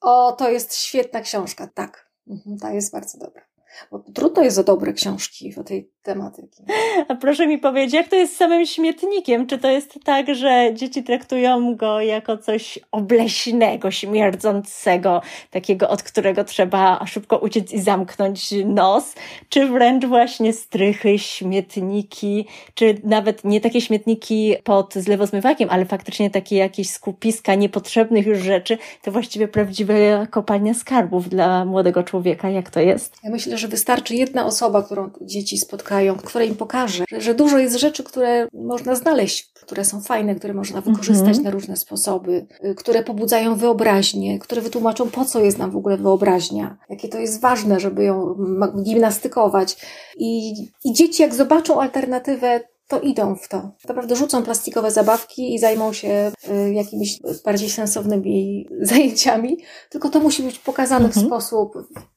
O, 0.00 0.32
to 0.32 0.50
jest 0.50 0.76
świetna 0.76 1.20
książka, 1.20 1.66
tak. 1.74 2.10
Mhm, 2.28 2.58
ta 2.58 2.72
jest 2.72 2.92
bardzo 2.92 3.18
dobra. 3.18 3.42
Bo 3.90 3.98
trudno 3.98 4.42
jest 4.42 4.58
o 4.58 4.64
dobre 4.64 4.92
książki 4.92 5.54
o 5.58 5.64
tej 5.64 5.90
tematyki. 6.06 6.62
A 7.08 7.14
proszę 7.14 7.46
mi 7.46 7.58
powiedzieć, 7.58 7.94
jak 7.94 8.08
to 8.08 8.16
jest 8.16 8.34
z 8.34 8.36
samym 8.36 8.66
śmietnikiem? 8.66 9.46
Czy 9.46 9.58
to 9.58 9.70
jest 9.70 9.98
tak, 10.04 10.34
że 10.34 10.70
dzieci 10.74 11.02
traktują 11.02 11.76
go 11.76 12.00
jako 12.00 12.38
coś 12.38 12.78
obleśnego, 12.92 13.90
śmierdzącego, 13.90 15.22
takiego, 15.50 15.88
od 15.88 16.02
którego 16.02 16.44
trzeba 16.44 17.06
szybko 17.06 17.38
uciec 17.38 17.72
i 17.72 17.80
zamknąć 17.80 18.54
nos? 18.66 19.14
Czy 19.48 19.66
wręcz 19.66 20.04
właśnie 20.04 20.52
strychy, 20.52 21.18
śmietniki, 21.18 22.46
czy 22.74 22.94
nawet 23.04 23.44
nie 23.44 23.60
takie 23.60 23.80
śmietniki 23.80 24.54
pod 24.64 24.94
zlewozmywakiem, 24.94 25.68
ale 25.70 25.84
faktycznie 25.84 26.30
takie 26.30 26.56
jakieś 26.56 26.90
skupiska 26.90 27.54
niepotrzebnych 27.54 28.26
już 28.26 28.38
rzeczy, 28.38 28.78
to 29.02 29.12
właściwie 29.12 29.48
prawdziwe 29.48 30.26
kopalnia 30.30 30.74
skarbów 30.74 31.28
dla 31.28 31.64
młodego 31.64 32.02
człowieka. 32.02 32.50
Jak 32.50 32.70
to 32.70 32.80
jest? 32.80 33.16
Ja 33.24 33.30
myślę, 33.30 33.58
że 33.58 33.68
wystarczy 33.68 34.14
jedna 34.14 34.46
osoba, 34.46 34.82
którą 34.82 35.10
dzieci 35.20 35.58
spotkają, 35.58 35.95
która 36.24 36.44
im 36.44 36.56
pokaże, 36.56 37.04
że, 37.10 37.20
że 37.20 37.34
dużo 37.34 37.58
jest 37.58 37.76
rzeczy, 37.76 38.04
które 38.04 38.48
można 38.52 38.94
znaleźć, 38.94 39.52
które 39.52 39.84
są 39.84 40.00
fajne, 40.00 40.34
które 40.34 40.54
można 40.54 40.80
wykorzystać 40.80 41.36
-hmm. 41.36 41.42
na 41.42 41.50
różne 41.50 41.76
sposoby, 41.76 42.46
y, 42.64 42.74
które 42.74 43.02
pobudzają 43.02 43.56
wyobraźnię, 43.56 44.38
które 44.38 44.62
wytłumaczą, 44.62 45.10
po 45.10 45.24
co 45.24 45.40
jest 45.40 45.58
nam 45.58 45.70
w 45.70 45.76
ogóle 45.76 45.96
wyobraźnia, 45.96 46.78
jakie 46.90 47.08
to 47.08 47.18
jest 47.18 47.40
ważne, 47.40 47.80
żeby 47.80 48.04
ją 48.04 48.34
gimnastykować. 48.82 49.76
I, 50.18 50.52
i 50.84 50.92
dzieci, 50.92 51.22
jak 51.22 51.34
zobaczą 51.34 51.80
alternatywę, 51.80 52.60
to 52.88 53.00
idą 53.00 53.36
w 53.36 53.48
to. 53.48 53.70
Naprawdę 53.88 54.16
rzucą 54.16 54.42
plastikowe 54.42 54.90
zabawki 54.90 55.54
i 55.54 55.58
zajmą 55.58 55.92
się 55.92 56.32
y, 56.50 56.72
jakimiś 56.72 57.20
bardziej 57.44 57.70
sensownymi 57.70 58.68
zajęciami, 58.90 59.58
tylko 59.90 60.08
to 60.08 60.20
musi 60.20 60.42
być 60.42 60.58
pokazane 60.58 61.06
mhm. 61.06 61.24
w 61.24 61.28
sposób 61.28 61.72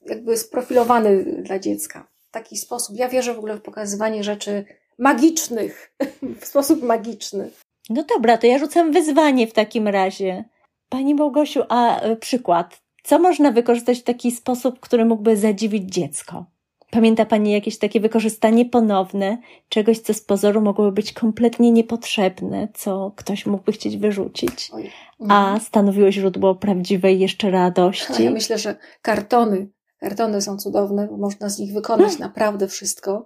jakby 0.06 0.38
sprofilowany 0.38 1.42
dla 1.44 1.60
dziecka. 1.60 2.08
W 2.30 2.32
taki 2.32 2.58
sposób. 2.58 2.96
Ja 2.96 3.10
wierzę 3.10 3.34
w 3.34 3.38
ogóle 3.38 3.58
w 3.58 3.62
pokazywanie 3.62 4.24
rzeczy 4.24 4.66
magicznych, 4.98 5.96
w 6.42 6.46
sposób 6.46 6.84
magiczny. 6.84 7.50
No 7.90 8.04
dobra, 8.04 8.38
to 8.38 8.48
ja 8.48 8.58
rzucam 8.58 8.92
wyzwanie 8.92 9.48
w 9.48 9.54
takim 9.54 9.88
razie. 9.88 10.44
Pani 10.90 11.16
Małgosiu, 11.16 11.64
a 11.70 12.06
y, 12.06 12.16
przykład. 12.16 12.82
Co 13.04 13.20
można 13.20 13.52
wykorzystać 13.52 14.00
w 14.00 14.04
taki 14.04 14.32
sposób, 14.32 14.80
który 14.80 15.06
mógłby 15.06 15.38
zadziwić 15.38 15.94
dziecko? 15.94 16.46
Pamięta 16.92 17.26
Pani 17.26 17.52
jakieś 17.52 17.78
takie 17.78 18.00
wykorzystanie 18.00 18.66
ponowne 18.66 19.38
czegoś, 19.70 20.00
co 20.00 20.14
z 20.14 20.22
pozoru 20.22 20.62
mogłoby 20.62 20.92
być 20.92 21.14
kompletnie 21.14 21.72
niepotrzebne, 21.72 22.68
co 22.74 23.12
ktoś 23.16 23.46
mógłby 23.46 23.72
chcieć 23.72 23.98
wyrzucić, 23.98 24.72
a 25.20 25.44
mhm. 25.44 25.60
stanowiło 25.60 26.12
źródło 26.12 26.56
prawdziwej 26.56 27.20
jeszcze 27.20 27.52
radości? 27.52 28.24
Ja 28.24 28.32
myślę, 28.32 28.58
że 28.58 28.76
kartony. 29.02 29.68
Kartony 30.00 30.41
są 30.41 30.58
cudowne, 30.58 31.08
można 31.18 31.50
z 31.50 31.60
nich 31.60 31.74
wykonać 31.74 32.08
hmm. 32.08 32.20
naprawdę 32.20 32.68
wszystko. 32.68 33.25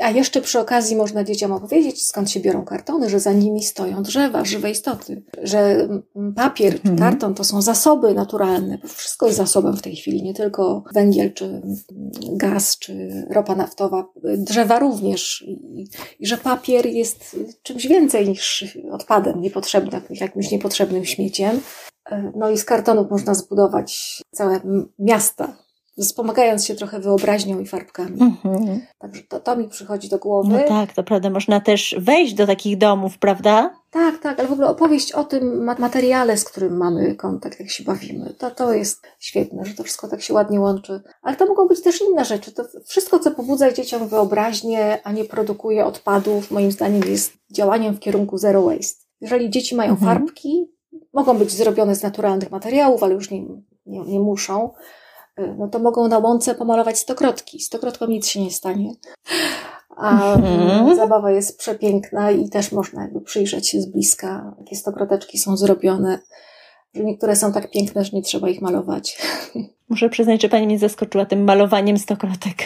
A 0.00 0.10
jeszcze 0.10 0.40
przy 0.40 0.60
okazji 0.60 0.96
można 0.96 1.24
dzieciom 1.24 1.52
opowiedzieć, 1.52 2.06
skąd 2.06 2.30
się 2.30 2.40
biorą 2.40 2.64
kartony, 2.64 3.10
że 3.10 3.20
za 3.20 3.32
nimi 3.32 3.62
stoją 3.62 4.02
drzewa, 4.02 4.44
żywe 4.44 4.70
istoty, 4.70 5.22
że 5.42 5.88
papier 6.36 6.72
czy 6.82 6.90
mhm. 6.90 6.98
karton 6.98 7.34
to 7.34 7.44
są 7.44 7.62
zasoby 7.62 8.14
naturalne. 8.14 8.78
Wszystko 8.86 9.26
jest 9.26 9.38
zasobem 9.38 9.76
w 9.76 9.82
tej 9.82 9.96
chwili, 9.96 10.22
nie 10.22 10.34
tylko 10.34 10.84
węgiel, 10.94 11.32
czy 11.32 11.62
gaz, 12.32 12.78
czy 12.78 13.24
ropa 13.30 13.54
naftowa. 13.54 14.06
Drzewa 14.36 14.78
również. 14.78 15.42
I, 15.42 15.88
i 16.18 16.26
że 16.26 16.36
papier 16.36 16.86
jest 16.86 17.36
czymś 17.62 17.86
więcej 17.86 18.28
niż 18.28 18.76
odpadem 18.92 19.40
niepotrzebnym, 19.40 20.02
jakimś 20.10 20.50
niepotrzebnym 20.50 21.04
śmieciem. 21.04 21.60
No 22.36 22.50
i 22.50 22.58
z 22.58 22.64
kartonów 22.64 23.10
można 23.10 23.34
zbudować 23.34 24.22
całe 24.30 24.60
miasta 24.98 25.65
wspomagając 26.04 26.66
się 26.66 26.74
trochę 26.74 27.00
wyobraźnią 27.00 27.60
i 27.60 27.66
farbkami. 27.66 28.22
Mhm. 28.22 28.80
Także 28.98 29.22
to, 29.22 29.40
to 29.40 29.56
mi 29.56 29.68
przychodzi 29.68 30.08
do 30.08 30.18
głowy. 30.18 30.48
No 30.48 30.68
tak, 30.68 30.92
to 30.92 31.02
prawda, 31.02 31.30
można 31.30 31.60
też 31.60 31.96
wejść 31.98 32.34
do 32.34 32.46
takich 32.46 32.78
domów, 32.78 33.18
prawda? 33.18 33.70
Tak, 33.90 34.18
tak, 34.18 34.38
ale 34.38 34.48
w 34.48 34.52
ogóle 34.52 34.68
opowieść 34.68 35.12
o 35.12 35.24
tym 35.24 35.64
materiale, 35.64 36.36
z 36.36 36.44
którym 36.44 36.76
mamy 36.76 37.14
kontakt, 37.14 37.60
jak 37.60 37.70
się 37.70 37.84
bawimy, 37.84 38.34
to, 38.38 38.50
to 38.50 38.72
jest 38.72 39.02
świetne, 39.18 39.64
że 39.64 39.74
to 39.74 39.82
wszystko 39.82 40.08
tak 40.08 40.22
się 40.22 40.34
ładnie 40.34 40.60
łączy. 40.60 41.02
Ale 41.22 41.36
to 41.36 41.46
mogą 41.46 41.68
być 41.68 41.82
też 41.82 42.00
inne 42.10 42.24
rzeczy. 42.24 42.52
To 42.52 42.64
wszystko, 42.86 43.18
co 43.18 43.30
pobudza 43.30 43.72
dzieciom 43.72 44.08
wyobraźnię, 44.08 44.98
a 45.04 45.12
nie 45.12 45.24
produkuje 45.24 45.86
odpadów, 45.86 46.50
moim 46.50 46.72
zdaniem 46.72 47.02
jest 47.08 47.32
działaniem 47.52 47.94
w 47.94 48.00
kierunku 48.00 48.38
zero 48.38 48.62
waste. 48.62 49.04
Jeżeli 49.20 49.50
dzieci 49.50 49.76
mają 49.76 49.90
mhm. 49.90 50.18
farbki, 50.18 50.72
mogą 51.12 51.38
być 51.38 51.50
zrobione 51.50 51.94
z 51.94 52.02
naturalnych 52.02 52.50
materiałów, 52.50 53.02
ale 53.02 53.14
już 53.14 53.30
nie, 53.30 53.40
nie, 53.86 54.00
nie 54.00 54.20
muszą 54.20 54.70
no 55.58 55.68
to 55.68 55.78
mogą 55.78 56.08
na 56.08 56.18
łące 56.18 56.54
pomalować 56.54 56.98
stokrotki. 56.98 57.60
Stokrotkom 57.60 58.10
nic 58.10 58.26
się 58.26 58.40
nie 58.40 58.50
stanie. 58.50 58.92
A 59.96 60.34
mhm. 60.34 60.96
zabawa 60.96 61.30
jest 61.30 61.58
przepiękna 61.58 62.30
i 62.30 62.48
też 62.48 62.72
można 62.72 63.02
jakby 63.02 63.20
przyjrzeć 63.20 63.68
się 63.68 63.80
z 63.80 63.86
bliska, 63.86 64.54
jakie 64.58 64.76
stokroteczki 64.76 65.38
są 65.38 65.56
zrobione. 65.56 66.18
Że 66.94 67.04
niektóre 67.04 67.36
są 67.36 67.52
tak 67.52 67.70
piękne, 67.70 68.04
że 68.04 68.10
nie 68.12 68.22
trzeba 68.22 68.48
ich 68.48 68.62
malować. 68.62 69.22
Muszę 69.88 70.08
przyznać, 70.08 70.42
że 70.42 70.48
pani 70.48 70.66
mnie 70.66 70.78
zaskoczyła 70.78 71.26
tym 71.26 71.44
malowaniem 71.44 71.98
stokrotek. 71.98 72.56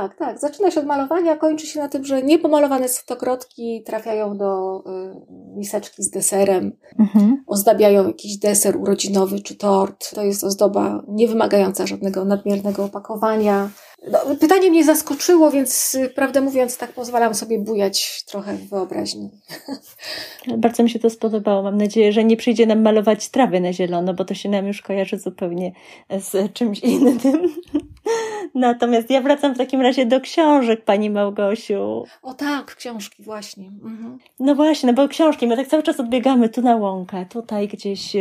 Tak, 0.00 0.16
tak. 0.16 0.38
Zaczyna 0.38 0.70
się 0.70 0.80
od 0.80 0.86
malowania, 0.86 1.36
kończy 1.36 1.66
się 1.66 1.80
na 1.80 1.88
tym, 1.88 2.04
że 2.04 2.22
niepomalowane 2.22 2.88
stokrotki 2.88 3.82
trafiają 3.86 4.36
do 4.36 4.78
y, 4.78 5.56
miseczki 5.56 6.02
z 6.02 6.10
deserem, 6.10 6.72
mhm. 6.98 7.44
ozdabiają 7.46 8.06
jakiś 8.06 8.36
deser 8.36 8.76
urodzinowy 8.76 9.40
czy 9.40 9.56
tort. 9.56 10.14
To 10.14 10.22
jest 10.22 10.44
ozdoba 10.44 11.02
niewymagająca 11.08 11.86
żadnego 11.86 12.24
nadmiernego 12.24 12.84
opakowania. 12.84 13.70
No, 14.12 14.18
pytanie 14.40 14.70
mnie 14.70 14.84
zaskoczyło, 14.84 15.50
więc 15.50 15.94
y, 15.94 16.08
prawdę 16.08 16.40
mówiąc, 16.40 16.78
tak 16.78 16.92
pozwalam 16.92 17.34
sobie 17.34 17.58
bujać 17.58 18.24
trochę 18.24 18.54
w 18.54 18.68
wyobraźni. 18.68 19.30
Bardzo 20.58 20.82
mi 20.82 20.90
się 20.90 20.98
to 20.98 21.10
spodobało. 21.10 21.62
Mam 21.62 21.76
nadzieję, 21.76 22.12
że 22.12 22.24
nie 22.24 22.36
przyjdzie 22.36 22.66
nam 22.66 22.82
malować 22.82 23.28
trawy 23.28 23.60
na 23.60 23.72
zielono, 23.72 24.14
bo 24.14 24.24
to 24.24 24.34
się 24.34 24.48
nam 24.48 24.66
już 24.66 24.82
kojarzy 24.82 25.18
zupełnie 25.18 25.72
z 26.10 26.52
czymś 26.52 26.80
innym. 26.80 27.18
Natomiast 28.54 29.10
ja 29.10 29.20
wracam 29.20 29.54
w 29.54 29.58
takim 29.58 29.80
razie 29.80 30.06
do 30.06 30.20
książek, 30.20 30.84
pani 30.84 31.10
Małgosiu. 31.10 32.04
O 32.22 32.34
tak, 32.34 32.74
książki 32.74 33.22
właśnie. 33.22 33.66
Mhm. 33.66 34.18
No 34.40 34.54
właśnie, 34.54 34.86
no 34.86 34.92
bo 34.92 35.08
książki, 35.08 35.46
my 35.46 35.56
tak 35.56 35.66
cały 35.66 35.82
czas 35.82 36.00
odbiegamy 36.00 36.48
tu 36.48 36.62
na 36.62 36.76
łąkę, 36.76 37.26
tutaj 37.26 37.68
gdzieś 37.68 38.16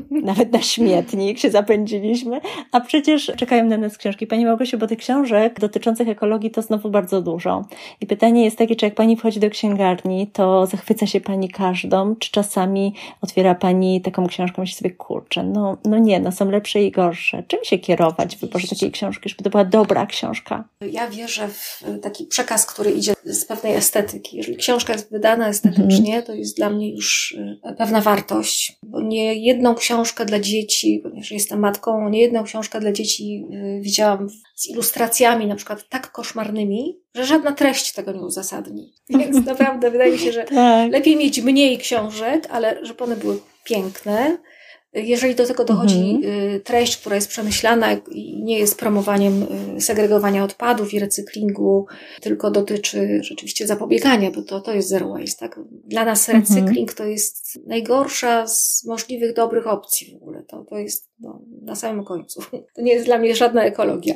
nawet 0.10 0.52
na 0.52 0.62
śmietnik 0.62 1.38
się 1.38 1.50
zapędziliśmy, 1.50 2.40
a 2.72 2.80
przecież 2.80 3.32
czekają 3.36 3.64
na 3.64 3.76
nas 3.76 3.98
książki. 3.98 4.26
Pani 4.26 4.46
Małgosiu, 4.46 4.78
bo 4.78 4.86
tych 4.86 4.98
książek 4.98 5.60
dotyczących 5.60 6.08
ekologii 6.08 6.50
to 6.50 6.62
znowu 6.62 6.90
bardzo 6.90 7.22
dużo. 7.22 7.64
I 8.00 8.06
pytanie 8.06 8.44
jest 8.44 8.58
takie, 8.58 8.76
czy 8.76 8.86
jak 8.86 8.94
Pani 8.94 9.16
wchodzi 9.16 9.40
do 9.40 9.50
księgarni, 9.50 10.26
to 10.26 10.66
zachwyca 10.66 11.06
się 11.06 11.20
Pani 11.20 11.48
każdą, 11.48 12.16
czy 12.16 12.30
czasami 12.30 12.94
otwiera 13.20 13.54
Pani 13.54 14.00
taką 14.00 14.26
książkę 14.26 14.56
i 14.58 14.60
myśli 14.60 14.76
sobie, 14.76 14.90
kurczę, 14.90 15.42
no, 15.42 15.76
no 15.84 15.98
nie, 15.98 16.20
no 16.20 16.32
są 16.32 16.50
lepsze 16.50 16.82
i 16.82 16.90
gorsze. 16.90 17.42
Czym 17.46 17.60
się 17.64 17.78
kierować 17.78 18.36
w 18.36 18.40
wyborze 18.40 18.68
takiej 18.68 18.90
książki, 18.90 19.28
żeby 19.28 19.44
to 19.44 19.50
była 19.50 19.64
dobra 19.64 20.06
książka? 20.06 20.64
Ja 20.92 21.10
wierzę 21.10 21.48
w 21.48 21.82
taki 22.02 22.26
przekaz, 22.26 22.66
który 22.66 22.90
idzie 22.90 23.14
z 23.24 23.44
pewnej 23.44 23.74
estetyki. 23.74 24.36
Jeżeli 24.36 24.56
książka 24.56 24.92
jest 24.92 25.10
wydana 25.10 25.48
estetycznie, 25.48 26.20
-hmm. 26.20 26.26
to 26.26 26.34
jest 26.34 26.56
dla 26.56 26.70
mnie 26.70 26.94
już 26.94 27.38
e, 27.62 27.74
pewna 27.74 28.00
wartość, 28.00 28.78
bo 28.82 29.00
nie 29.00 29.34
jedną 29.34 29.74
książkę 29.82 30.24
dla 30.24 30.40
dzieci, 30.40 31.00
ponieważ 31.02 31.30
jestem 31.30 31.60
matką, 31.60 32.08
nie 32.08 32.20
jedną 32.20 32.44
książkę 32.44 32.80
dla 32.80 32.92
dzieci 32.92 33.44
y, 33.52 33.80
widziałam 33.80 34.28
z 34.54 34.68
ilustracjami 34.68 35.46
na 35.46 35.56
przykład 35.56 35.88
tak 35.88 36.12
koszmarnymi, 36.12 37.00
że 37.14 37.26
żadna 37.26 37.52
treść 37.52 37.92
tego 37.92 38.12
nie 38.12 38.20
uzasadni. 38.20 38.92
Więc 39.18 39.46
naprawdę 39.46 39.90
wydaje 39.90 40.12
mi 40.12 40.18
się, 40.18 40.32
że 40.32 40.44
tak. 40.54 40.92
lepiej 40.92 41.16
mieć 41.16 41.40
mniej 41.40 41.78
książek, 41.78 42.48
ale 42.50 42.86
żeby 42.86 43.04
one 43.04 43.16
były 43.16 43.38
piękne, 43.64 44.38
jeżeli 44.94 45.34
do 45.34 45.46
tego 45.46 45.64
dochodzi 45.64 46.10
mhm. 46.10 46.54
Y, 46.54 46.60
treść, 46.60 46.96
która 46.96 47.16
jest 47.16 47.28
przemyślana 47.28 47.92
i 48.10 48.42
nie 48.42 48.58
jest 48.58 48.78
promowaniem 48.78 49.46
y, 49.76 49.80
segregowania 49.80 50.44
odpadów 50.44 50.94
i 50.94 50.98
recyklingu, 50.98 51.86
tylko 52.20 52.50
dotyczy 52.50 53.20
rzeczywiście 53.22 53.66
zapobiegania, 53.66 54.30
bo 54.30 54.42
to, 54.42 54.60
to 54.60 54.74
jest 54.74 54.88
zero 54.88 55.08
waste, 55.08 55.48
tak? 55.48 55.60
Dla 55.70 56.04
nas 56.04 56.28
mhm. 56.28 56.40
recykling 56.40 56.90
mhm. 56.90 56.96
to 56.96 57.04
jest 57.04 57.58
najgorsza 57.66 58.46
z 58.46 58.84
możliwych 58.84 59.34
dobrych 59.34 59.66
opcji 59.66 60.12
w 60.12 60.22
ogóle. 60.22 60.42
To, 60.42 60.64
to 60.64 60.78
jest 60.78 61.10
no, 61.20 61.42
na 61.62 61.74
samym 61.74 62.04
końcu. 62.04 62.42
To 62.74 62.82
nie 62.82 62.92
jest 62.92 63.06
dla 63.06 63.18
mnie 63.18 63.36
żadna 63.36 63.64
ekologia 63.64 64.14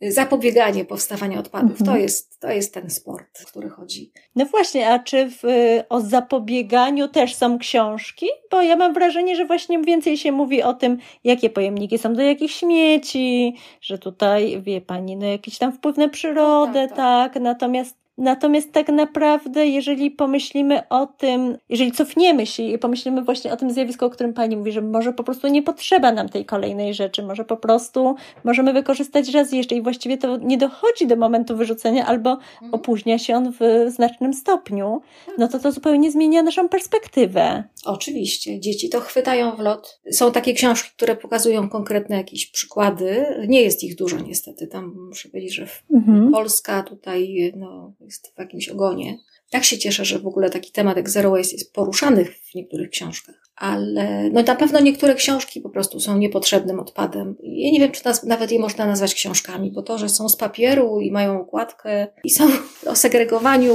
zapobieganie 0.00 0.84
powstawania 0.84 1.38
odpadów. 1.38 1.80
Mhm. 1.80 1.86
To, 1.86 1.96
jest, 1.96 2.40
to 2.40 2.50
jest 2.50 2.74
ten 2.74 2.90
sport, 2.90 3.42
o 3.44 3.46
który 3.46 3.68
chodzi. 3.68 4.12
No 4.36 4.44
właśnie, 4.44 4.88
a 4.90 4.98
czy 4.98 5.30
w, 5.30 5.42
o 5.88 6.00
zapobieganiu 6.00 7.08
też 7.08 7.34
są 7.34 7.58
książki? 7.58 8.26
Bo 8.50 8.62
ja 8.62 8.76
mam 8.76 8.94
wrażenie, 8.94 9.36
że 9.36 9.46
właśnie 9.46 9.82
więcej 9.82 10.16
się 10.16 10.32
mówi 10.32 10.62
o 10.62 10.74
tym, 10.74 10.98
jakie 11.24 11.50
pojemniki 11.50 11.98
są 11.98 12.14
do 12.14 12.22
jakich 12.22 12.50
śmieci, 12.52 13.56
że 13.80 13.98
tutaj, 13.98 14.62
wie 14.62 14.80
pani, 14.80 15.16
no 15.16 15.26
jakiś 15.26 15.58
tam 15.58 15.72
wpływ 15.72 15.96
na 15.96 16.08
przyrodę, 16.08 16.82
no, 16.82 16.88
tak, 16.88 16.96
tak. 16.96 17.34
tak. 17.34 17.42
Natomiast 17.42 18.05
Natomiast 18.18 18.72
tak 18.72 18.88
naprawdę, 18.88 19.66
jeżeli 19.66 20.10
pomyślimy 20.10 20.88
o 20.88 21.06
tym, 21.06 21.58
jeżeli 21.68 21.92
cofniemy 21.92 22.46
się 22.46 22.62
i 22.62 22.78
pomyślimy 22.78 23.22
właśnie 23.22 23.52
o 23.52 23.56
tym 23.56 23.70
zjawisku, 23.70 24.04
o 24.04 24.10
którym 24.10 24.34
Pani 24.34 24.56
mówi, 24.56 24.72
że 24.72 24.82
może 24.82 25.12
po 25.12 25.24
prostu 25.24 25.48
nie 25.48 25.62
potrzeba 25.62 26.12
nam 26.12 26.28
tej 26.28 26.44
kolejnej 26.44 26.94
rzeczy, 26.94 27.22
może 27.22 27.44
po 27.44 27.56
prostu 27.56 28.14
możemy 28.44 28.72
wykorzystać 28.72 29.28
raz 29.28 29.52
jeszcze 29.52 29.74
i 29.74 29.82
właściwie 29.82 30.18
to 30.18 30.36
nie 30.36 30.58
dochodzi 30.58 31.06
do 31.06 31.16
momentu 31.16 31.56
wyrzucenia 31.56 32.06
albo 32.06 32.30
mhm. 32.30 32.74
opóźnia 32.74 33.18
się 33.18 33.36
on 33.36 33.52
w 33.60 33.86
znacznym 33.88 34.34
stopniu, 34.34 35.00
no 35.38 35.48
to 35.48 35.58
to 35.58 35.72
zupełnie 35.72 36.10
zmienia 36.10 36.42
naszą 36.42 36.68
perspektywę. 36.68 37.64
Oczywiście, 37.84 38.60
dzieci 38.60 38.88
to 38.88 39.00
chwytają 39.00 39.56
w 39.56 39.58
lot. 39.58 40.00
Są 40.10 40.32
takie 40.32 40.54
książki, 40.54 40.90
które 40.96 41.16
pokazują 41.16 41.68
konkretne 41.68 42.16
jakieś 42.16 42.46
przykłady. 42.46 43.26
Nie 43.48 43.62
jest 43.62 43.84
ich 43.84 43.96
dużo 43.96 44.18
niestety. 44.20 44.66
Tam 44.66 44.94
muszę 45.08 45.28
powiedzieć, 45.28 45.54
że 45.54 45.66
mhm. 45.90 46.32
Polska 46.32 46.82
tutaj 46.82 47.52
no, 47.56 47.92
jest 48.06 48.32
w 48.36 48.38
jakimś 48.38 48.68
ogonie. 48.68 49.18
Tak 49.50 49.64
się 49.64 49.78
cieszę, 49.78 50.04
że 50.04 50.18
w 50.18 50.26
ogóle 50.26 50.50
taki 50.50 50.72
temat 50.72 50.96
jak 50.96 51.10
Zero 51.10 51.30
Waste 51.30 51.56
jest 51.56 51.72
poruszany 51.72 52.24
w 52.24 52.54
niektórych 52.54 52.90
książkach. 52.90 53.34
Ale 53.56 54.30
no 54.30 54.42
na 54.42 54.54
pewno 54.54 54.80
niektóre 54.80 55.14
książki 55.14 55.60
po 55.60 55.70
prostu 55.70 56.00
są 56.00 56.18
niepotrzebnym 56.18 56.80
odpadem. 56.80 57.36
Ja 57.42 57.70
nie 57.70 57.80
wiem, 57.80 57.92
czy 57.92 58.04
nas, 58.04 58.24
nawet 58.24 58.52
je 58.52 58.58
można 58.58 58.86
nazwać 58.86 59.14
książkami, 59.14 59.72
bo 59.72 59.82
to, 59.82 59.98
że 59.98 60.08
są 60.08 60.28
z 60.28 60.36
papieru 60.36 61.00
i 61.00 61.10
mają 61.10 61.40
okładkę 61.40 62.06
i 62.24 62.30
są 62.30 62.48
o 62.92 62.96
segregowaniu, 62.96 63.74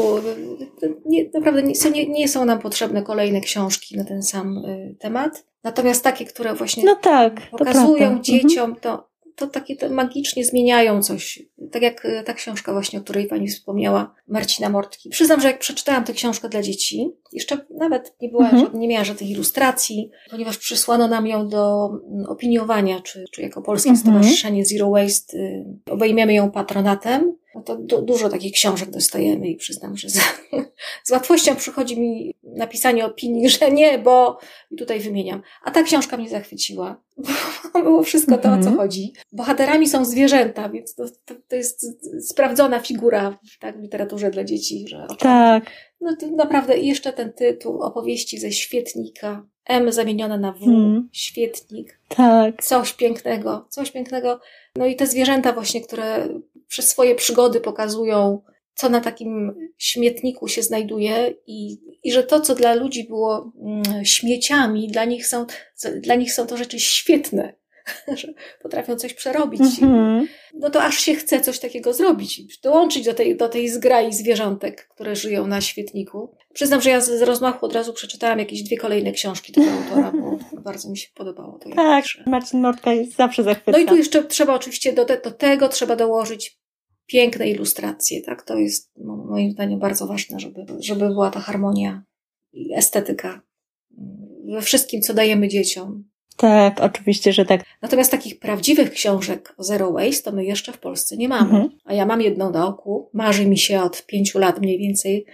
nie, 1.05 1.29
naprawdę 1.33 1.63
nie, 1.63 1.73
nie, 1.93 2.07
nie 2.07 2.27
są 2.27 2.45
nam 2.45 2.59
potrzebne 2.59 3.03
kolejne 3.03 3.41
książki 3.41 3.97
na 3.97 4.03
ten 4.03 4.23
sam 4.23 4.57
y, 4.57 4.95
temat. 4.99 5.45
Natomiast 5.63 6.03
takie, 6.03 6.25
które 6.25 6.53
właśnie 6.53 6.83
no 6.83 6.95
tak, 6.95 7.41
pokazują 7.51 8.21
dzieciom, 8.21 8.75
to 8.75 9.10
to 9.35 9.47
takie 9.47 9.75
to 9.75 9.89
magicznie 9.89 10.45
zmieniają 10.45 11.03
coś. 11.03 11.43
Tak 11.71 11.81
jak 11.81 12.05
e, 12.05 12.23
ta 12.23 12.33
książka 12.33 12.73
właśnie, 12.73 12.99
o 12.99 13.01
której 13.01 13.27
pani 13.27 13.47
wspomniała, 13.47 14.15
Marcina 14.27 14.69
Mortki. 14.69 15.09
Przyznam, 15.09 15.41
że 15.41 15.47
jak 15.47 15.59
przeczytałam 15.59 16.03
tę 16.03 16.13
książkę 16.13 16.49
dla 16.49 16.61
dzieci, 16.61 17.11
jeszcze 17.33 17.57
nawet 17.77 18.15
nie 18.21 18.29
była, 18.29 18.49
mhm. 18.49 18.79
nie 18.79 18.87
miała 18.87 19.03
żadnych 19.03 19.29
ilustracji, 19.29 20.11
ponieważ 20.31 20.57
przysłano 20.57 21.07
nam 21.07 21.27
ją 21.27 21.49
do 21.49 21.89
mm, 22.11 22.25
opiniowania, 22.25 23.01
czy, 23.01 23.25
czy 23.31 23.41
jako 23.41 23.61
Polskie 23.61 23.89
mhm. 23.89 24.07
Stowarzyszenie 24.07 24.65
Zero 24.65 24.89
Waste 24.89 25.37
y, 25.37 25.65
obejmiemy 25.89 26.33
ją 26.33 26.51
patronatem 26.51 27.40
no 27.55 27.61
to 27.61 27.77
du 27.77 28.01
dużo 28.01 28.29
takich 28.29 28.53
książek 28.53 28.89
dostajemy 28.89 29.47
i 29.47 29.55
przyznam, 29.55 29.97
że 29.97 30.09
z, 30.09 30.19
z 31.07 31.11
łatwością 31.11 31.55
przychodzi 31.55 31.99
mi 31.99 32.35
napisanie 32.43 33.05
opinii, 33.05 33.49
że 33.49 33.71
nie, 33.71 33.99
bo 33.99 34.39
i 34.71 34.75
tutaj 34.75 34.99
wymieniam. 34.99 35.41
A 35.63 35.71
ta 35.71 35.83
książka 35.83 36.17
mnie 36.17 36.29
zachwyciła. 36.29 37.01
Było 37.73 38.03
wszystko 38.03 38.37
to, 38.37 38.49
o 38.49 38.51
co 38.51 38.57
mhm. 38.57 38.77
chodzi. 38.77 39.13
Bohaterami 39.31 39.87
są 39.87 40.05
zwierzęta, 40.05 40.69
więc 40.69 40.95
to, 40.95 41.05
to, 41.25 41.35
to 41.47 41.55
jest 41.55 41.85
sprawdzona 42.29 42.79
figura 42.79 43.39
tak, 43.59 43.77
w 43.77 43.81
literaturze 43.81 44.31
dla 44.31 44.43
dzieci. 44.43 44.87
Że 44.87 45.07
tak. 45.19 45.63
No 46.01 46.15
to 46.15 46.27
naprawdę 46.27 46.77
jeszcze 46.77 47.13
ten 47.13 47.33
tytuł 47.33 47.81
opowieści 47.81 48.39
ze 48.39 48.51
świetnika. 48.51 49.45
M 49.65 49.91
zamienione 49.91 50.39
na 50.39 50.51
W, 50.51 50.59
hmm. 50.59 51.09
świetnik. 51.11 51.99
Tak. 52.07 52.63
Coś 52.63 52.93
pięknego, 52.93 53.65
coś 53.69 53.91
pięknego. 53.91 54.39
No 54.75 54.85
i 54.85 54.95
te 54.95 55.07
zwierzęta 55.07 55.53
właśnie, 55.53 55.81
które 55.81 56.27
przez 56.71 56.89
swoje 56.89 57.15
przygody 57.15 57.61
pokazują, 57.61 58.41
co 58.75 58.89
na 58.89 59.01
takim 59.01 59.55
śmietniku 59.77 60.47
się 60.47 60.63
znajduje 60.63 61.33
i, 61.47 61.77
i 62.03 62.11
że 62.11 62.23
to, 62.23 62.41
co 62.41 62.55
dla 62.55 62.73
ludzi 62.73 63.07
było 63.07 63.51
mm, 63.61 64.05
śmieciami, 64.05 64.87
dla 64.87 65.05
nich 65.05 65.27
są, 65.27 65.45
dla 65.95 66.15
nich 66.15 66.33
są 66.33 66.47
to 66.47 66.57
rzeczy 66.57 66.79
świetne, 66.79 67.53
że 68.19 68.33
potrafią 68.61 68.95
coś 68.95 69.13
przerobić. 69.13 69.61
Mm-hmm. 69.61 70.25
No 70.53 70.69
to 70.69 70.83
aż 70.83 70.99
się 70.99 71.15
chce 71.15 71.41
coś 71.41 71.59
takiego 71.59 71.93
zrobić, 71.93 72.59
dołączyć 72.59 73.05
do 73.05 73.13
tej, 73.13 73.37
do 73.37 73.49
tej 73.49 73.69
zgrai 73.69 74.13
zwierzątek, 74.13 74.87
które 74.87 75.15
żyją 75.15 75.47
na 75.47 75.61
świetniku. 75.61 76.35
Przyznam, 76.53 76.81
że 76.81 76.89
ja 76.89 77.01
z, 77.01 77.09
z 77.09 77.21
rozmachu 77.21 77.65
od 77.65 77.73
razu 77.73 77.93
przeczytałam 77.93 78.39
jakieś 78.39 78.63
dwie 78.63 78.77
kolejne 78.77 79.11
książki 79.11 79.53
tego 79.53 79.71
autora, 79.71 80.11
bo 80.11 80.39
bardzo 80.61 80.89
mi 80.89 80.97
się 80.97 81.07
podobało 81.15 81.59
to. 81.59 81.69
Tak, 81.69 82.05
Marcin 82.25 82.61
Mortka 82.61 82.93
jest 82.93 83.15
zawsze 83.15 83.43
zachwycony. 83.43 83.77
No 83.77 83.83
i 83.83 83.87
tu 83.87 83.95
jeszcze 83.95 84.23
trzeba 84.23 84.53
oczywiście 84.53 84.93
do, 84.93 85.05
te, 85.05 85.21
do 85.21 85.31
tego 85.31 85.69
trzeba 85.69 85.95
dołożyć 85.95 86.60
piękne 87.11 87.49
ilustracje, 87.49 88.21
tak? 88.21 88.43
To 88.43 88.57
jest 88.57 88.91
moim 88.97 89.51
zdaniem 89.51 89.79
bardzo 89.79 90.07
ważne, 90.07 90.39
żeby, 90.39 90.65
żeby 90.79 91.07
była 91.07 91.31
ta 91.31 91.39
harmonia 91.39 92.03
i 92.53 92.73
estetyka 92.73 93.41
we 94.45 94.61
wszystkim, 94.61 95.01
co 95.01 95.13
dajemy 95.13 95.47
dzieciom. 95.47 96.03
Tak, 96.37 96.81
oczywiście, 96.81 97.33
że 97.33 97.45
tak. 97.45 97.63
Natomiast 97.81 98.11
takich 98.11 98.39
prawdziwych 98.39 98.91
książek 98.91 99.53
o 99.57 99.63
zero 99.63 99.91
waste 99.91 100.23
to 100.23 100.31
my 100.31 100.45
jeszcze 100.45 100.71
w 100.71 100.79
Polsce 100.79 101.17
nie 101.17 101.29
mamy. 101.29 101.51
Mhm. 101.51 101.69
A 101.85 101.93
ja 101.93 102.05
mam 102.05 102.21
jedną 102.21 102.51
na 102.51 102.67
oku. 102.67 103.09
Marzy 103.13 103.45
mi 103.45 103.57
się 103.57 103.81
od 103.81 104.05
pięciu 104.05 104.39
lat 104.39 104.61
mniej 104.61 104.77
więcej 104.77 105.25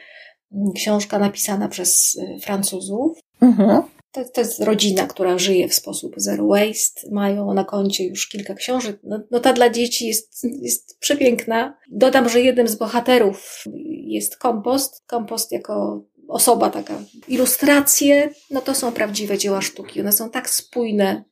książka 0.76 1.20
napisana 1.20 1.68
przez 1.68 2.16
y, 2.16 2.40
Francuzów. 2.40 3.20
Mhm. 3.42 3.84
To, 4.18 4.30
to 4.30 4.42
jest 4.42 4.64
rodzina, 4.64 5.08
która 5.08 5.38
żyje 5.38 5.68
w 5.68 5.74
sposób 5.74 6.14
zero 6.18 6.48
waste. 6.48 7.10
Mają 7.12 7.54
na 7.54 7.64
koncie 7.64 8.08
już 8.08 8.28
kilka 8.28 8.54
książek. 8.54 9.00
No, 9.04 9.20
no 9.32 9.40
ta 9.40 9.54
dla 9.54 9.70
dzieci 9.70 10.08
jest, 10.08 10.44
jest 10.62 11.00
przepiękna. 11.00 11.78
Dodam, 11.92 12.30
że 12.30 12.42
jednym 12.42 12.68
z 12.68 12.76
bohaterów 12.76 13.64
jest 14.06 14.38
kompost. 14.38 15.04
Kompost 15.08 15.52
jako 15.52 16.06
osoba 16.28 16.70
taka. 16.70 17.00
Ilustracje, 17.28 18.30
no 18.52 18.62
to 18.62 18.76
są 18.76 18.92
prawdziwe 18.92 19.38
dzieła 19.38 19.62
sztuki. 19.62 20.02
One 20.02 20.12
są 20.12 20.30
tak 20.30 20.50
spójne 20.50 21.24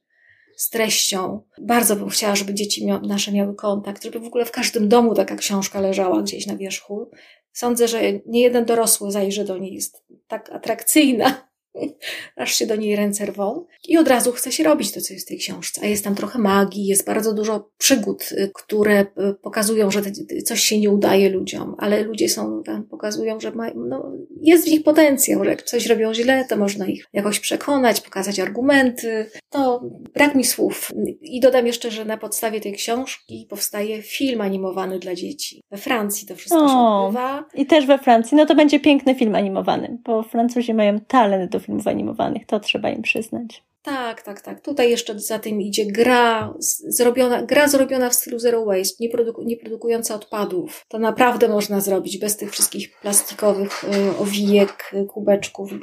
z 0.58 0.70
treścią. 0.70 1.42
Bardzo 1.62 1.96
bym 1.96 2.10
chciała, 2.10 2.36
żeby 2.36 2.54
dzieci 2.54 2.86
mia 2.86 3.00
nasze 3.00 3.32
miały 3.32 3.56
kontakt, 3.56 4.04
żeby 4.04 4.20
w 4.20 4.25
ogóle 4.25 4.46
w 4.46 4.51
każdym 4.51 4.89
domu 4.89 5.13
taka 5.13 5.36
książka 5.36 5.82
leżała 5.82 6.22
gdzieś 6.22 6.48
na 6.48 6.58
wierzchu. 6.58 7.10
Sądzę, 7.54 7.88
że 7.88 8.01
nie 8.25 8.42
jeden 8.42 8.65
dorosły 8.65 9.12
zajrzy 9.12 9.44
do 9.44 9.58
niej, 9.58 9.74
jest 9.74 10.04
tak 10.27 10.50
atrakcyjna 10.50 11.54
aż 12.36 12.55
się 12.55 12.67
do 12.67 12.75
niej 12.75 12.96
ręce 12.96 13.25
rwą 13.25 13.65
i 13.88 13.98
od 13.98 14.08
razu 14.08 14.32
chce 14.32 14.51
się 14.51 14.63
robić 14.63 14.91
to, 14.91 15.01
co 15.01 15.13
jest 15.13 15.25
w 15.25 15.29
tej 15.29 15.38
książce. 15.38 15.82
A 15.84 15.86
jest 15.86 16.03
tam 16.03 16.15
trochę 16.15 16.39
magii, 16.39 16.86
jest 16.86 17.05
bardzo 17.05 17.34
dużo 17.34 17.70
przygód, 17.77 18.29
y, 18.32 18.51
które 18.53 19.02
y, 19.02 19.06
pokazują, 19.41 19.91
że 19.91 20.02
coś 20.45 20.63
się 20.63 20.80
nie 20.80 20.89
udaje 20.89 21.30
ludziom, 21.30 21.76
ale 21.78 22.04
ludzie 22.04 22.30
są 22.30 22.63
tam, 22.63 22.84
pokazują, 22.84 23.39
że 23.39 23.52
ma, 23.52 23.67
no, 23.76 24.12
jest 24.41 24.67
w 24.67 24.71
nich 24.71 24.84
potencjał, 24.84 25.43
że 25.43 25.49
jak 25.49 25.63
coś 25.63 25.86
robią 25.86 26.13
źle, 26.13 26.45
to 26.49 26.58
można 26.58 26.86
ich 26.86 27.08
jakoś 27.13 27.39
przekonać, 27.39 28.02
pokazać 28.02 28.39
argumenty. 28.39 29.30
No, 29.54 29.89
brak 30.13 30.36
mi 30.36 30.43
słów. 30.43 30.91
I 31.21 31.39
dodam 31.39 31.67
jeszcze, 31.67 31.91
że 31.91 32.06
na 32.06 32.17
podstawie 32.17 32.62
tej 32.62 32.73
książki 32.73 33.47
powstaje 33.49 34.02
film 34.02 34.41
animowany 34.41 34.99
dla 34.99 35.15
dzieci. 35.15 35.62
We 35.71 35.78
Francji 35.78 36.28
to 36.28 36.36
wszystko 36.36 36.65
o, 36.65 36.67
się 36.67 37.06
odbywa. 37.06 37.45
I 37.54 37.65
też 37.65 37.86
we 37.86 37.97
Francji. 37.97 38.38
No 38.38 38.45
to 38.45 38.56
będzie 38.56 38.80
piękny 38.80 39.15
film 39.15 39.36
animowany, 39.36 39.97
bo 40.06 40.23
Francuzi 40.23 40.73
mają 40.73 40.99
talent 40.99 41.52
do 41.52 41.60
filmów 41.65 41.88
animowanych, 41.88 42.45
to 42.45 42.60
trzeba 42.60 42.89
im 42.89 43.01
przyznać. 43.01 43.63
Tak, 43.86 44.21
tak, 44.21 44.41
tak. 44.41 44.62
Tutaj 44.62 44.89
jeszcze 44.89 45.19
za 45.19 45.39
tym 45.39 45.62
idzie 45.62 45.86
gra 45.86 46.54
zrobiona, 46.88 47.41
gra 47.41 47.67
zrobiona 47.67 48.10
w 48.10 48.15
stylu 48.15 48.39
zero 48.39 48.65
waste, 48.65 48.95
nie, 49.00 49.10
produku, 49.10 49.43
nie 49.43 49.58
produkująca 49.58 50.15
odpadów. 50.15 50.86
To 50.88 51.00
naprawdę 51.00 51.48
można 51.48 51.82
zrobić 51.82 52.17
bez 52.17 52.38
tych 52.38 52.52
wszystkich 52.52 53.00
plastikowych 53.02 53.84
y, 53.84 54.17
owijek, 54.17 54.91
kubeczków, 55.08 55.71
y, 55.71 55.78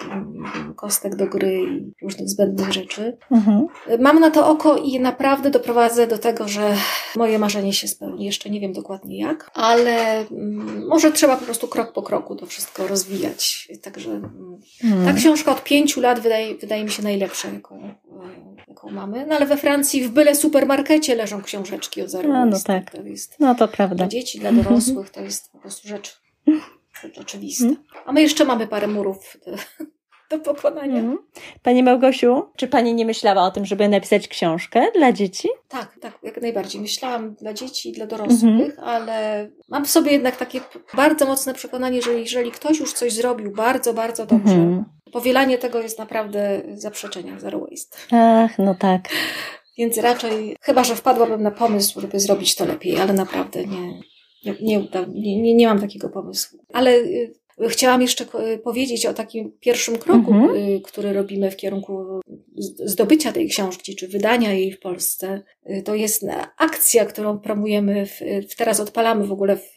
kostek 0.76 1.16
do 1.16 1.26
gry 1.26 1.60
i 1.62 2.04
różnych 2.04 2.28
zbędnych 2.28 2.72
rzeczy. 2.72 3.16
Mhm. 3.30 3.66
Mam 4.00 4.20
na 4.20 4.30
to 4.30 4.48
oko 4.48 4.76
i 4.76 5.00
naprawdę 5.00 5.50
doprowadzę 5.50 6.06
do 6.06 6.18
tego, 6.18 6.48
że 6.48 6.74
moje 7.16 7.38
marzenie 7.38 7.72
się 7.72 7.88
spełni. 7.88 8.24
Jeszcze 8.24 8.50
nie 8.50 8.60
wiem 8.60 8.72
dokładnie 8.72 9.18
jak, 9.18 9.50
ale 9.54 10.18
mm, 10.18 10.86
może 10.88 11.12
trzeba 11.12 11.36
po 11.36 11.44
prostu 11.44 11.68
krok 11.68 11.92
po 11.92 12.02
kroku 12.02 12.36
to 12.36 12.46
wszystko 12.46 12.86
rozwijać. 12.86 13.68
Także 13.82 14.10
mm, 14.10 14.60
mhm. 14.84 15.06
ta 15.06 15.20
książka 15.20 15.52
od 15.52 15.64
pięciu 15.64 16.00
lat 16.00 16.20
wydaje, 16.20 16.54
wydaje 16.54 16.84
mi 16.84 16.90
się 16.90 17.02
najlepsza, 17.02 17.48
jaką 17.48 17.91
jaką 18.82 18.94
mamy. 18.94 19.26
No 19.26 19.36
ale 19.36 19.46
we 19.46 19.56
Francji 19.56 20.04
w 20.04 20.10
byle 20.10 20.34
supermarkecie 20.34 21.14
leżą 21.14 21.42
książeczki 21.42 22.02
o 22.02 22.08
zero 22.08 22.28
No, 22.28 22.46
no 22.46 22.56
tak. 22.64 22.90
To 22.90 23.02
jest 23.02 23.40
no 23.40 23.54
to 23.54 23.68
prawda. 23.68 23.96
Dla 23.96 24.08
dzieci, 24.08 24.38
dla 24.38 24.52
dorosłych 24.52 25.10
to 25.10 25.20
jest 25.20 25.52
po 25.52 25.58
prostu 25.58 25.88
rzecz, 25.88 26.20
rzecz 27.02 27.18
oczywista. 27.18 27.64
Mhm. 27.64 27.86
A 28.06 28.12
my 28.12 28.22
jeszcze 28.22 28.44
mamy 28.44 28.66
parę 28.66 28.86
murów 28.86 29.36
do, 30.30 30.38
pokonania. 30.54 30.98
Mhm. 30.98 31.18
Pani 31.62 31.82
Małgosiu, 31.82 32.42
czy 32.56 32.68
Pani 32.68 32.94
nie 32.94 33.06
myślała 33.06 33.42
o 33.42 33.50
tym, 33.50 33.66
żeby 33.66 33.88
napisać 33.88 34.28
książkę 34.28 34.86
dla 34.94 35.12
dzieci? 35.12 35.48
Tak, 35.68 35.98
tak, 36.00 36.18
jak 36.22 36.42
najbardziej. 36.42 36.80
Myślałam 36.80 37.34
dla 37.34 37.54
dzieci 37.54 37.88
i 37.88 37.92
dla 37.92 38.06
dorosłych, 38.06 38.42
mhm. 38.44 38.72
ale 38.84 39.48
mam 39.68 39.84
w 39.84 39.90
sobie 39.90 40.12
jednak 40.12 40.36
takie 40.36 40.60
bardzo 40.94 41.26
mocne 41.26 41.54
przekonanie, 41.54 42.02
że 42.02 42.12
jeżeli 42.12 42.50
ktoś 42.50 42.80
już 42.80 42.92
coś 42.92 43.12
zrobił 43.12 43.52
bardzo, 43.52 43.94
bardzo 43.94 44.26
dobrze, 44.26 44.84
powielanie 45.12 45.58
tego 45.58 45.82
jest 45.82 45.98
naprawdę 45.98 46.62
zaprzeczeniem 46.74 47.40
zero 47.40 47.60
waste. 47.60 47.98
Ach, 48.10 48.58
no 48.58 48.74
tak. 48.74 49.08
Więc 49.78 49.98
raczej, 49.98 50.56
chyba 50.60 50.84
że 50.84 50.96
wpadłabym 50.96 51.42
na 51.42 51.50
pomysł, 51.50 52.00
żeby 52.00 52.20
zrobić 52.20 52.54
to 52.54 52.64
lepiej, 52.64 53.00
ale 53.00 53.12
naprawdę 53.12 53.64
nie, 53.64 54.00
nie, 54.44 54.54
nie, 54.62 54.88
nie, 55.14 55.54
nie 55.54 55.66
mam 55.66 55.80
takiego 55.80 56.08
pomysłu. 56.08 56.58
Ale 56.72 56.90
y, 56.90 57.34
Chciałam 57.68 58.02
jeszcze 58.02 58.26
powiedzieć 58.64 59.06
o 59.06 59.14
takim 59.14 59.52
pierwszym 59.60 59.98
kroku, 59.98 60.32
mhm. 60.32 60.56
Y, 60.56 60.80
który 60.84 61.12
robimy 61.12 61.50
w 61.50 61.56
kierunku 61.56 62.20
zdobycia 62.84 63.32
tej 63.32 63.48
książki, 63.48 63.96
czy 63.96 64.08
wydania 64.08 64.52
jej 64.52 64.72
w 64.72 64.80
Polsce. 64.80 65.42
Y, 65.70 65.82
to 65.82 65.94
jest 65.94 66.26
akcja, 66.58 67.06
którą 67.06 67.38
promujemy, 67.38 68.06
w, 68.06 68.54
teraz 68.56 68.80
odpalamy 68.80 69.26
w 69.26 69.32
ogóle, 69.32 69.56
w, 69.56 69.70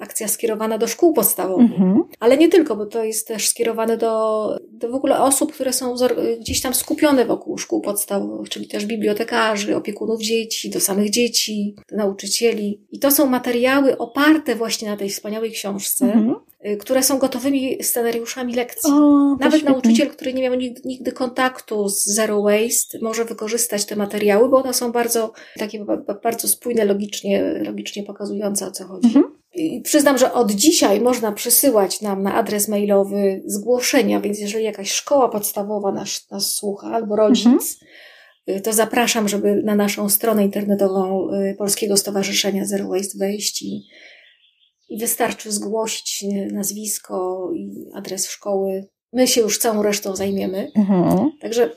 akcja 0.00 0.28
skierowana 0.28 0.78
do 0.78 0.86
szkół 0.86 1.12
podstawowych. 1.12 1.70
Mhm. 1.70 2.02
Ale 2.20 2.36
nie 2.36 2.48
tylko, 2.48 2.76
bo 2.76 2.86
to 2.86 3.04
jest 3.04 3.28
też 3.28 3.48
skierowane 3.48 3.96
do, 3.96 4.56
do 4.68 4.90
w 4.90 4.94
ogóle 4.94 5.20
osób, 5.20 5.52
które 5.52 5.72
są 5.72 5.94
gdzieś 6.40 6.60
tam 6.60 6.74
skupione 6.74 7.24
wokół 7.24 7.58
szkół 7.58 7.80
podstawowych, 7.80 8.48
czyli 8.48 8.68
też 8.68 8.86
bibliotekarzy, 8.86 9.76
opiekunów 9.76 10.22
dzieci, 10.22 10.70
do 10.70 10.80
samych 10.80 11.10
dzieci, 11.10 11.74
do 11.90 11.96
nauczycieli. 11.96 12.80
I 12.90 12.98
to 12.98 13.10
są 13.10 13.26
materiały 13.26 13.98
oparte 13.98 14.56
właśnie 14.56 14.88
na 14.90 14.96
tej 14.96 15.08
wspaniałej 15.08 15.50
książce, 15.50 16.04
mhm. 16.04 16.34
Y, 16.66 16.76
które 16.76 17.02
są 17.02 17.18
gotowymi 17.18 17.84
scenariuszami 17.84 18.54
lekcji. 18.54 18.92
O, 18.92 19.36
Nawet 19.40 19.54
świetnie. 19.54 19.70
nauczyciel, 19.70 20.08
który 20.08 20.34
nie 20.34 20.42
miał 20.42 20.54
nigdy, 20.54 20.80
nigdy, 20.84 21.12
kontaktu 21.12 21.88
z 21.88 22.04
Zero 22.04 22.42
Waste, 22.42 22.98
może 23.02 23.24
wykorzystać 23.24 23.84
te 23.84 23.96
materiały, 23.96 24.48
bo 24.48 24.62
one 24.62 24.74
są 24.74 24.92
bardzo 24.92 25.32
takie 25.58 25.84
bardzo 26.22 26.48
spójne, 26.48 26.84
logicznie, 26.84 27.42
logicznie 27.64 28.02
pokazujące 28.02 28.66
o 28.66 28.70
co 28.70 28.84
chodzi. 28.84 29.06
Mhm. 29.06 29.24
I 29.54 29.80
przyznam, 29.80 30.18
że 30.18 30.32
od 30.32 30.52
dzisiaj 30.52 31.00
można 31.00 31.32
przysyłać 31.32 32.00
nam 32.00 32.22
na 32.22 32.34
adres 32.34 32.68
mailowy 32.68 33.42
zgłoszenia, 33.46 34.20
więc 34.20 34.38
jeżeli 34.38 34.64
jakaś 34.64 34.90
szkoła 34.90 35.28
podstawowa 35.28 35.92
nas, 35.92 36.30
nas 36.30 36.52
słucha 36.52 36.90
albo 36.90 37.16
rodzic, 37.16 37.46
mhm. 37.46 38.62
to 38.62 38.72
zapraszam, 38.72 39.28
żeby 39.28 39.62
na 39.62 39.74
naszą 39.74 40.08
stronę 40.08 40.44
internetową 40.44 41.30
y, 41.32 41.54
Polskiego 41.58 41.96
Stowarzyszenia 41.96 42.64
Zero 42.64 42.88
Waste 42.88 43.18
wejść 43.18 43.62
i 43.62 43.86
i 44.90 44.98
wystarczy 44.98 45.52
zgłosić 45.52 46.24
nazwisko 46.52 47.50
i 47.54 47.90
adres 47.94 48.28
szkoły. 48.28 48.88
My 49.12 49.26
się 49.26 49.40
już 49.40 49.58
całą 49.58 49.82
resztą 49.82 50.16
zajmiemy. 50.16 50.72
Mhm. 50.76 51.30
Także 51.40 51.70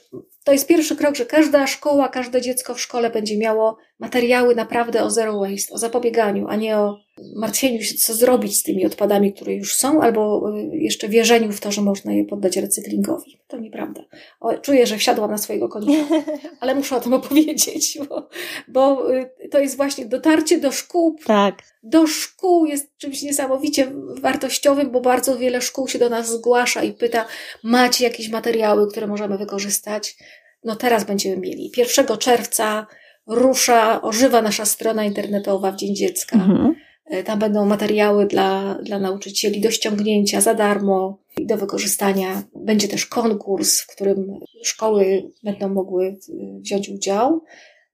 to 0.43 0.51
jest 0.51 0.67
pierwszy 0.67 0.95
krok, 0.95 1.15
że 1.15 1.25
każda 1.25 1.67
szkoła, 1.67 2.09
każde 2.09 2.41
dziecko 2.41 2.73
w 2.73 2.81
szkole 2.81 3.09
będzie 3.09 3.37
miało 3.37 3.77
materiały 3.99 4.55
naprawdę 4.55 5.03
o 5.03 5.09
zero 5.09 5.39
waste, 5.39 5.73
o 5.73 5.77
zapobieganiu, 5.77 6.47
a 6.47 6.55
nie 6.55 6.77
o 6.77 6.97
martwieniu 7.35 7.81
się, 7.83 7.95
co 7.95 8.13
zrobić 8.13 8.59
z 8.59 8.63
tymi 8.63 8.85
odpadami, 8.85 9.33
które 9.33 9.53
już 9.53 9.75
są, 9.75 10.01
albo 10.01 10.51
y, 10.57 10.77
jeszcze 10.77 11.09
wierzeniu 11.09 11.51
w 11.51 11.59
to, 11.59 11.71
że 11.71 11.81
można 11.81 12.13
je 12.13 12.25
poddać 12.25 12.57
recyklingowi. 12.57 13.39
To 13.47 13.57
nieprawda. 13.57 14.01
O, 14.39 14.57
czuję, 14.57 14.87
że 14.87 14.97
wsiadłam 14.97 15.31
na 15.31 15.37
swojego 15.37 15.69
konia, 15.69 16.05
ale 16.59 16.75
muszę 16.75 16.95
o 16.95 16.99
tym 16.99 17.13
opowiedzieć, 17.13 17.99
bo, 18.09 18.29
bo 18.67 19.13
y, 19.15 19.49
to 19.51 19.59
jest 19.59 19.77
właśnie 19.77 20.05
dotarcie 20.05 20.59
do 20.59 20.71
szkół. 20.71 21.15
Tak. 21.25 21.63
Do 21.83 22.07
szkół 22.07 22.65
jest 22.65 22.97
czymś 22.97 23.21
niesamowicie 23.21 23.91
wartościowym, 24.21 24.91
bo 24.91 25.01
bardzo 25.01 25.37
wiele 25.37 25.61
szkół 25.61 25.87
się 25.87 25.99
do 25.99 26.09
nas 26.09 26.29
zgłasza 26.29 26.83
i 26.83 26.93
pyta, 26.93 27.25
macie 27.63 28.03
jakieś 28.03 28.29
materiały, 28.29 28.91
które 28.91 29.07
możemy 29.07 29.37
wykorzystać? 29.37 30.15
No 30.63 30.75
teraz 30.75 31.03
będziemy 31.03 31.37
mieli. 31.37 31.71
1 31.77 32.17
czerwca 32.17 32.87
rusza, 33.27 34.01
ożywa 34.01 34.41
nasza 34.41 34.65
strona 34.65 35.03
internetowa 35.03 35.71
w 35.71 35.75
Dzień 35.75 35.95
Dziecka. 35.95 36.35
Mhm. 36.35 36.75
E, 37.05 37.23
tam 37.23 37.39
będą 37.39 37.65
materiały 37.65 38.25
dla, 38.25 38.77
dla 38.83 38.99
nauczycieli 38.99 39.61
do 39.61 39.71
ściągnięcia 39.71 40.41
za 40.41 40.53
darmo 40.53 41.17
i 41.37 41.45
do 41.45 41.57
wykorzystania. 41.57 42.43
Będzie 42.55 42.87
też 42.87 43.05
konkurs, 43.05 43.81
w 43.81 43.87
którym 43.87 44.39
szkoły 44.63 45.31
będą 45.43 45.69
mogły 45.69 46.05
e, 46.07 46.59
wziąć 46.59 46.89
udział. 46.89 47.41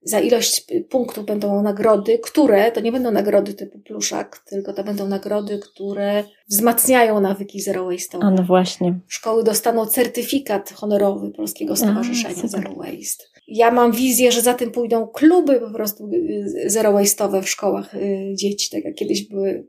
Za 0.02 0.20
ilość 0.20 0.64
punktów 0.90 1.24
będą 1.26 1.62
nagrody, 1.62 2.18
które 2.18 2.72
to 2.72 2.80
nie 2.80 2.92
będą 2.92 3.10
nagrody 3.10 3.54
typu 3.54 3.78
pluszak, 3.78 4.38
tylko 4.38 4.72
to 4.72 4.84
będą 4.84 5.08
nagrody, 5.08 5.58
które 5.58 6.24
wzmacniają 6.48 7.20
nawyki 7.20 7.60
zero 7.60 7.84
waste. 7.84 8.18
A 8.20 8.30
no 8.30 8.42
właśnie. 8.42 9.00
Szkoły 9.08 9.44
dostaną 9.44 9.86
certyfikat 9.86 10.70
honorowy 10.70 11.30
Polskiego 11.30 11.76
Stowarzyszenia 11.76 12.42
A, 12.44 12.48
Zero 12.48 12.74
Waste. 12.74 13.24
Ja 13.50 13.70
mam 13.70 13.92
wizję, 13.92 14.32
że 14.32 14.40
za 14.40 14.54
tym 14.54 14.70
pójdą 14.70 15.06
kluby 15.06 15.60
po 15.60 15.70
prostu 15.70 16.10
y, 16.12 16.70
zero 16.70 16.92
waste'owe 16.92 17.42
w 17.42 17.48
szkołach 17.48 17.94
y, 17.94 18.32
dzieci, 18.34 18.70
tak 18.70 18.84
jak 18.84 18.94
kiedyś 18.94 19.22
były 19.22 19.66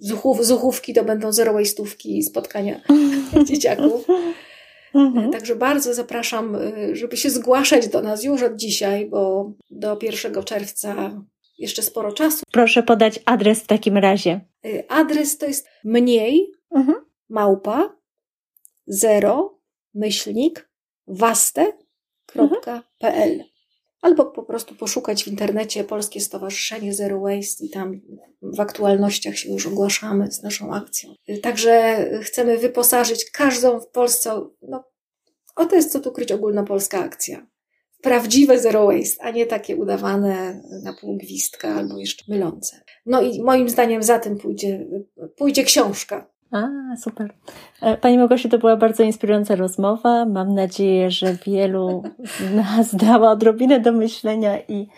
zuchów, 0.00 0.46
zuchówki, 0.46 0.94
to 0.94 1.04
będą 1.04 1.32
zero 1.32 1.54
waste'ówki 1.54 2.08
i 2.08 2.22
spotkania 2.22 2.80
dzieciaków. 3.48 4.06
Mhm. 4.94 5.30
Także 5.30 5.56
bardzo 5.56 5.94
zapraszam, 5.94 6.54
y, 6.54 6.96
żeby 6.96 7.16
się 7.16 7.30
zgłaszać 7.30 7.88
do 7.88 8.02
nas 8.02 8.24
już 8.24 8.42
od 8.42 8.56
dzisiaj, 8.56 9.06
bo 9.06 9.52
do 9.70 9.98
1 10.02 10.44
czerwca 10.44 11.20
jeszcze 11.58 11.82
sporo 11.82 12.12
czasu. 12.12 12.42
Proszę 12.52 12.82
podać 12.82 13.20
adres 13.24 13.60
w 13.60 13.66
takim 13.66 13.96
razie. 13.96 14.40
Adres 14.88 15.38
to 15.38 15.46
jest 15.46 15.68
mniej 15.84 16.52
mhm. 16.70 16.96
małpa 17.28 17.96
zero 18.86 19.58
myślnik 19.94 20.68
waste 21.06 21.72
albo 24.00 24.26
po 24.26 24.42
prostu 24.42 24.74
poszukać 24.74 25.24
w 25.24 25.28
internecie 25.28 25.84
Polskie 25.84 26.20
Stowarzyszenie 26.20 26.94
Zero 26.94 27.20
Waste 27.20 27.64
i 27.64 27.70
tam 27.70 28.00
w 28.42 28.60
aktualnościach 28.60 29.38
się 29.38 29.52
już 29.52 29.66
ogłaszamy 29.66 30.32
z 30.32 30.42
naszą 30.42 30.74
akcją. 30.74 31.14
Także 31.42 32.04
chcemy 32.22 32.58
wyposażyć 32.58 33.30
każdą 33.30 33.80
w 33.80 33.88
Polsce, 33.88 34.46
no, 34.62 34.84
o 35.56 35.66
to 35.66 35.76
jest 35.76 35.92
co 35.92 36.00
tu 36.00 36.12
kryć 36.12 36.32
ogólnopolska 36.32 36.98
akcja. 36.98 37.46
Prawdziwe 38.02 38.58
zero 38.58 38.86
waste, 38.86 39.22
a 39.22 39.30
nie 39.30 39.46
takie 39.46 39.76
udawane 39.76 40.62
na 40.82 40.92
pół 40.92 41.16
gwizdka 41.16 41.74
albo 41.74 41.98
jeszcze 41.98 42.24
mylące. 42.28 42.80
No 43.06 43.22
i 43.22 43.42
moim 43.42 43.68
zdaniem 43.68 44.02
za 44.02 44.18
tym 44.18 44.38
pójdzie, 44.38 44.86
pójdzie 45.36 45.64
książka 45.64 46.33
a, 46.54 46.96
super. 46.96 47.32
E, 47.82 47.96
Pani 47.96 48.18
Małgosiu, 48.18 48.48
to 48.48 48.58
była 48.58 48.76
bardzo 48.76 49.02
inspirująca 49.02 49.56
rozmowa. 49.56 50.24
Mam 50.24 50.54
nadzieję, 50.54 51.10
że 51.10 51.36
wielu 51.46 52.02
z 52.24 52.54
nas 52.54 52.94
dała 52.94 53.30
odrobinę 53.30 53.80
do 53.80 53.92
myślenia 53.92 54.58
i 54.68 54.88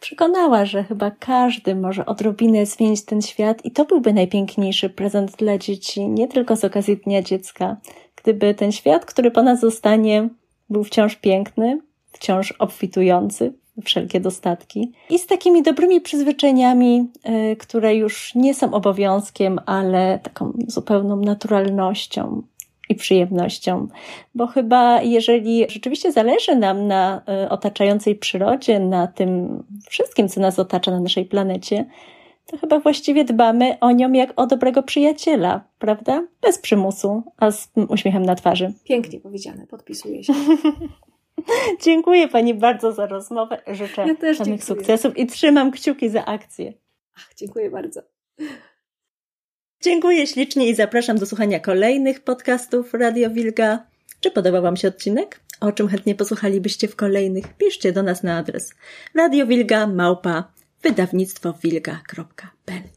przekonała, 0.00 0.64
że 0.64 0.84
chyba 0.84 1.10
każdy 1.10 1.74
może 1.74 2.06
odrobinę 2.06 2.66
zmienić 2.66 3.04
ten 3.04 3.22
świat 3.22 3.64
i 3.64 3.70
to 3.70 3.84
byłby 3.84 4.12
najpiękniejszy 4.12 4.90
prezent 4.90 5.36
dla 5.36 5.58
dzieci, 5.58 6.08
nie 6.08 6.28
tylko 6.28 6.56
z 6.56 6.64
okazji 6.64 6.96
Dnia 6.96 7.22
Dziecka. 7.22 7.76
Gdyby 8.22 8.54
ten 8.54 8.72
świat, 8.72 9.04
który 9.04 9.30
po 9.30 9.42
nas 9.42 9.60
zostanie, 9.60 10.28
był 10.70 10.84
wciąż 10.84 11.16
piękny, 11.16 11.80
wciąż 12.12 12.52
obfitujący, 12.52 13.52
wszelkie 13.84 14.20
dostatki. 14.20 14.92
I 15.10 15.18
z 15.18 15.26
takimi 15.26 15.62
dobrymi 15.62 16.00
przyzwyczajeniami, 16.00 17.08
y, 17.52 17.56
które 17.56 17.96
już 17.96 18.34
nie 18.34 18.54
są 18.54 18.74
obowiązkiem, 18.74 19.60
ale 19.66 20.18
taką 20.22 20.52
zupełną 20.68 21.16
naturalnością 21.16 22.42
i 22.88 22.94
przyjemnością. 22.94 23.88
Bo 24.34 24.46
chyba, 24.46 25.02
jeżeli 25.02 25.66
rzeczywiście 25.68 26.12
zależy 26.12 26.56
nam 26.56 26.86
na 26.86 27.22
y, 27.44 27.48
otaczającej 27.48 28.16
przyrodzie, 28.16 28.80
na 28.80 29.06
tym 29.06 29.62
wszystkim, 29.88 30.28
co 30.28 30.40
nas 30.40 30.58
otacza 30.58 30.90
na 30.90 31.00
naszej 31.00 31.24
planecie, 31.24 31.84
to 32.46 32.58
chyba 32.58 32.80
właściwie 32.80 33.24
dbamy 33.24 33.78
o 33.80 33.92
nią 33.92 34.12
jak 34.12 34.32
o 34.36 34.46
dobrego 34.46 34.82
przyjaciela, 34.82 35.64
prawda? 35.78 36.26
Bez 36.42 36.58
przymusu, 36.58 37.22
a 37.36 37.50
z 37.50 37.72
uśmiechem 37.88 38.22
na 38.22 38.34
twarzy. 38.34 38.72
Pięknie 38.84 39.20
powiedziane, 39.20 39.66
podpisuję 39.66 40.24
się. 40.24 40.32
dziękuję 41.84 42.28
Pani 42.28 42.54
bardzo 42.54 42.92
za 42.92 43.06
rozmowę. 43.06 43.62
Życzę 43.66 44.06
ja 44.06 44.14
samych 44.16 44.36
dziękuję. 44.36 44.62
sukcesów 44.62 45.18
i 45.18 45.26
trzymam 45.26 45.70
kciuki 45.70 46.08
za 46.08 46.24
akcję. 46.24 46.72
Ach, 47.16 47.34
dziękuję 47.36 47.70
bardzo. 47.70 48.02
Dziękuję 49.82 50.26
ślicznie 50.26 50.68
i 50.68 50.74
zapraszam 50.74 51.18
do 51.18 51.26
słuchania 51.26 51.60
kolejnych 51.60 52.20
podcastów 52.20 52.94
Radio 52.94 53.30
Wilga. 53.30 53.86
Czy 54.20 54.30
podobał 54.30 54.62
Wam 54.62 54.76
się 54.76 54.88
odcinek? 54.88 55.40
O 55.60 55.72
czym 55.72 55.88
chętnie 55.88 56.14
posłuchalibyście 56.14 56.88
w 56.88 56.96
kolejnych? 56.96 57.54
Piszcie 57.56 57.92
do 57.92 58.02
nas 58.02 58.22
na 58.22 58.36
adres 58.36 58.74
radiowilga 59.14 59.86
małpa 59.86 60.52
wydawnictwo 60.82 61.52
wilga.pl 61.62 62.95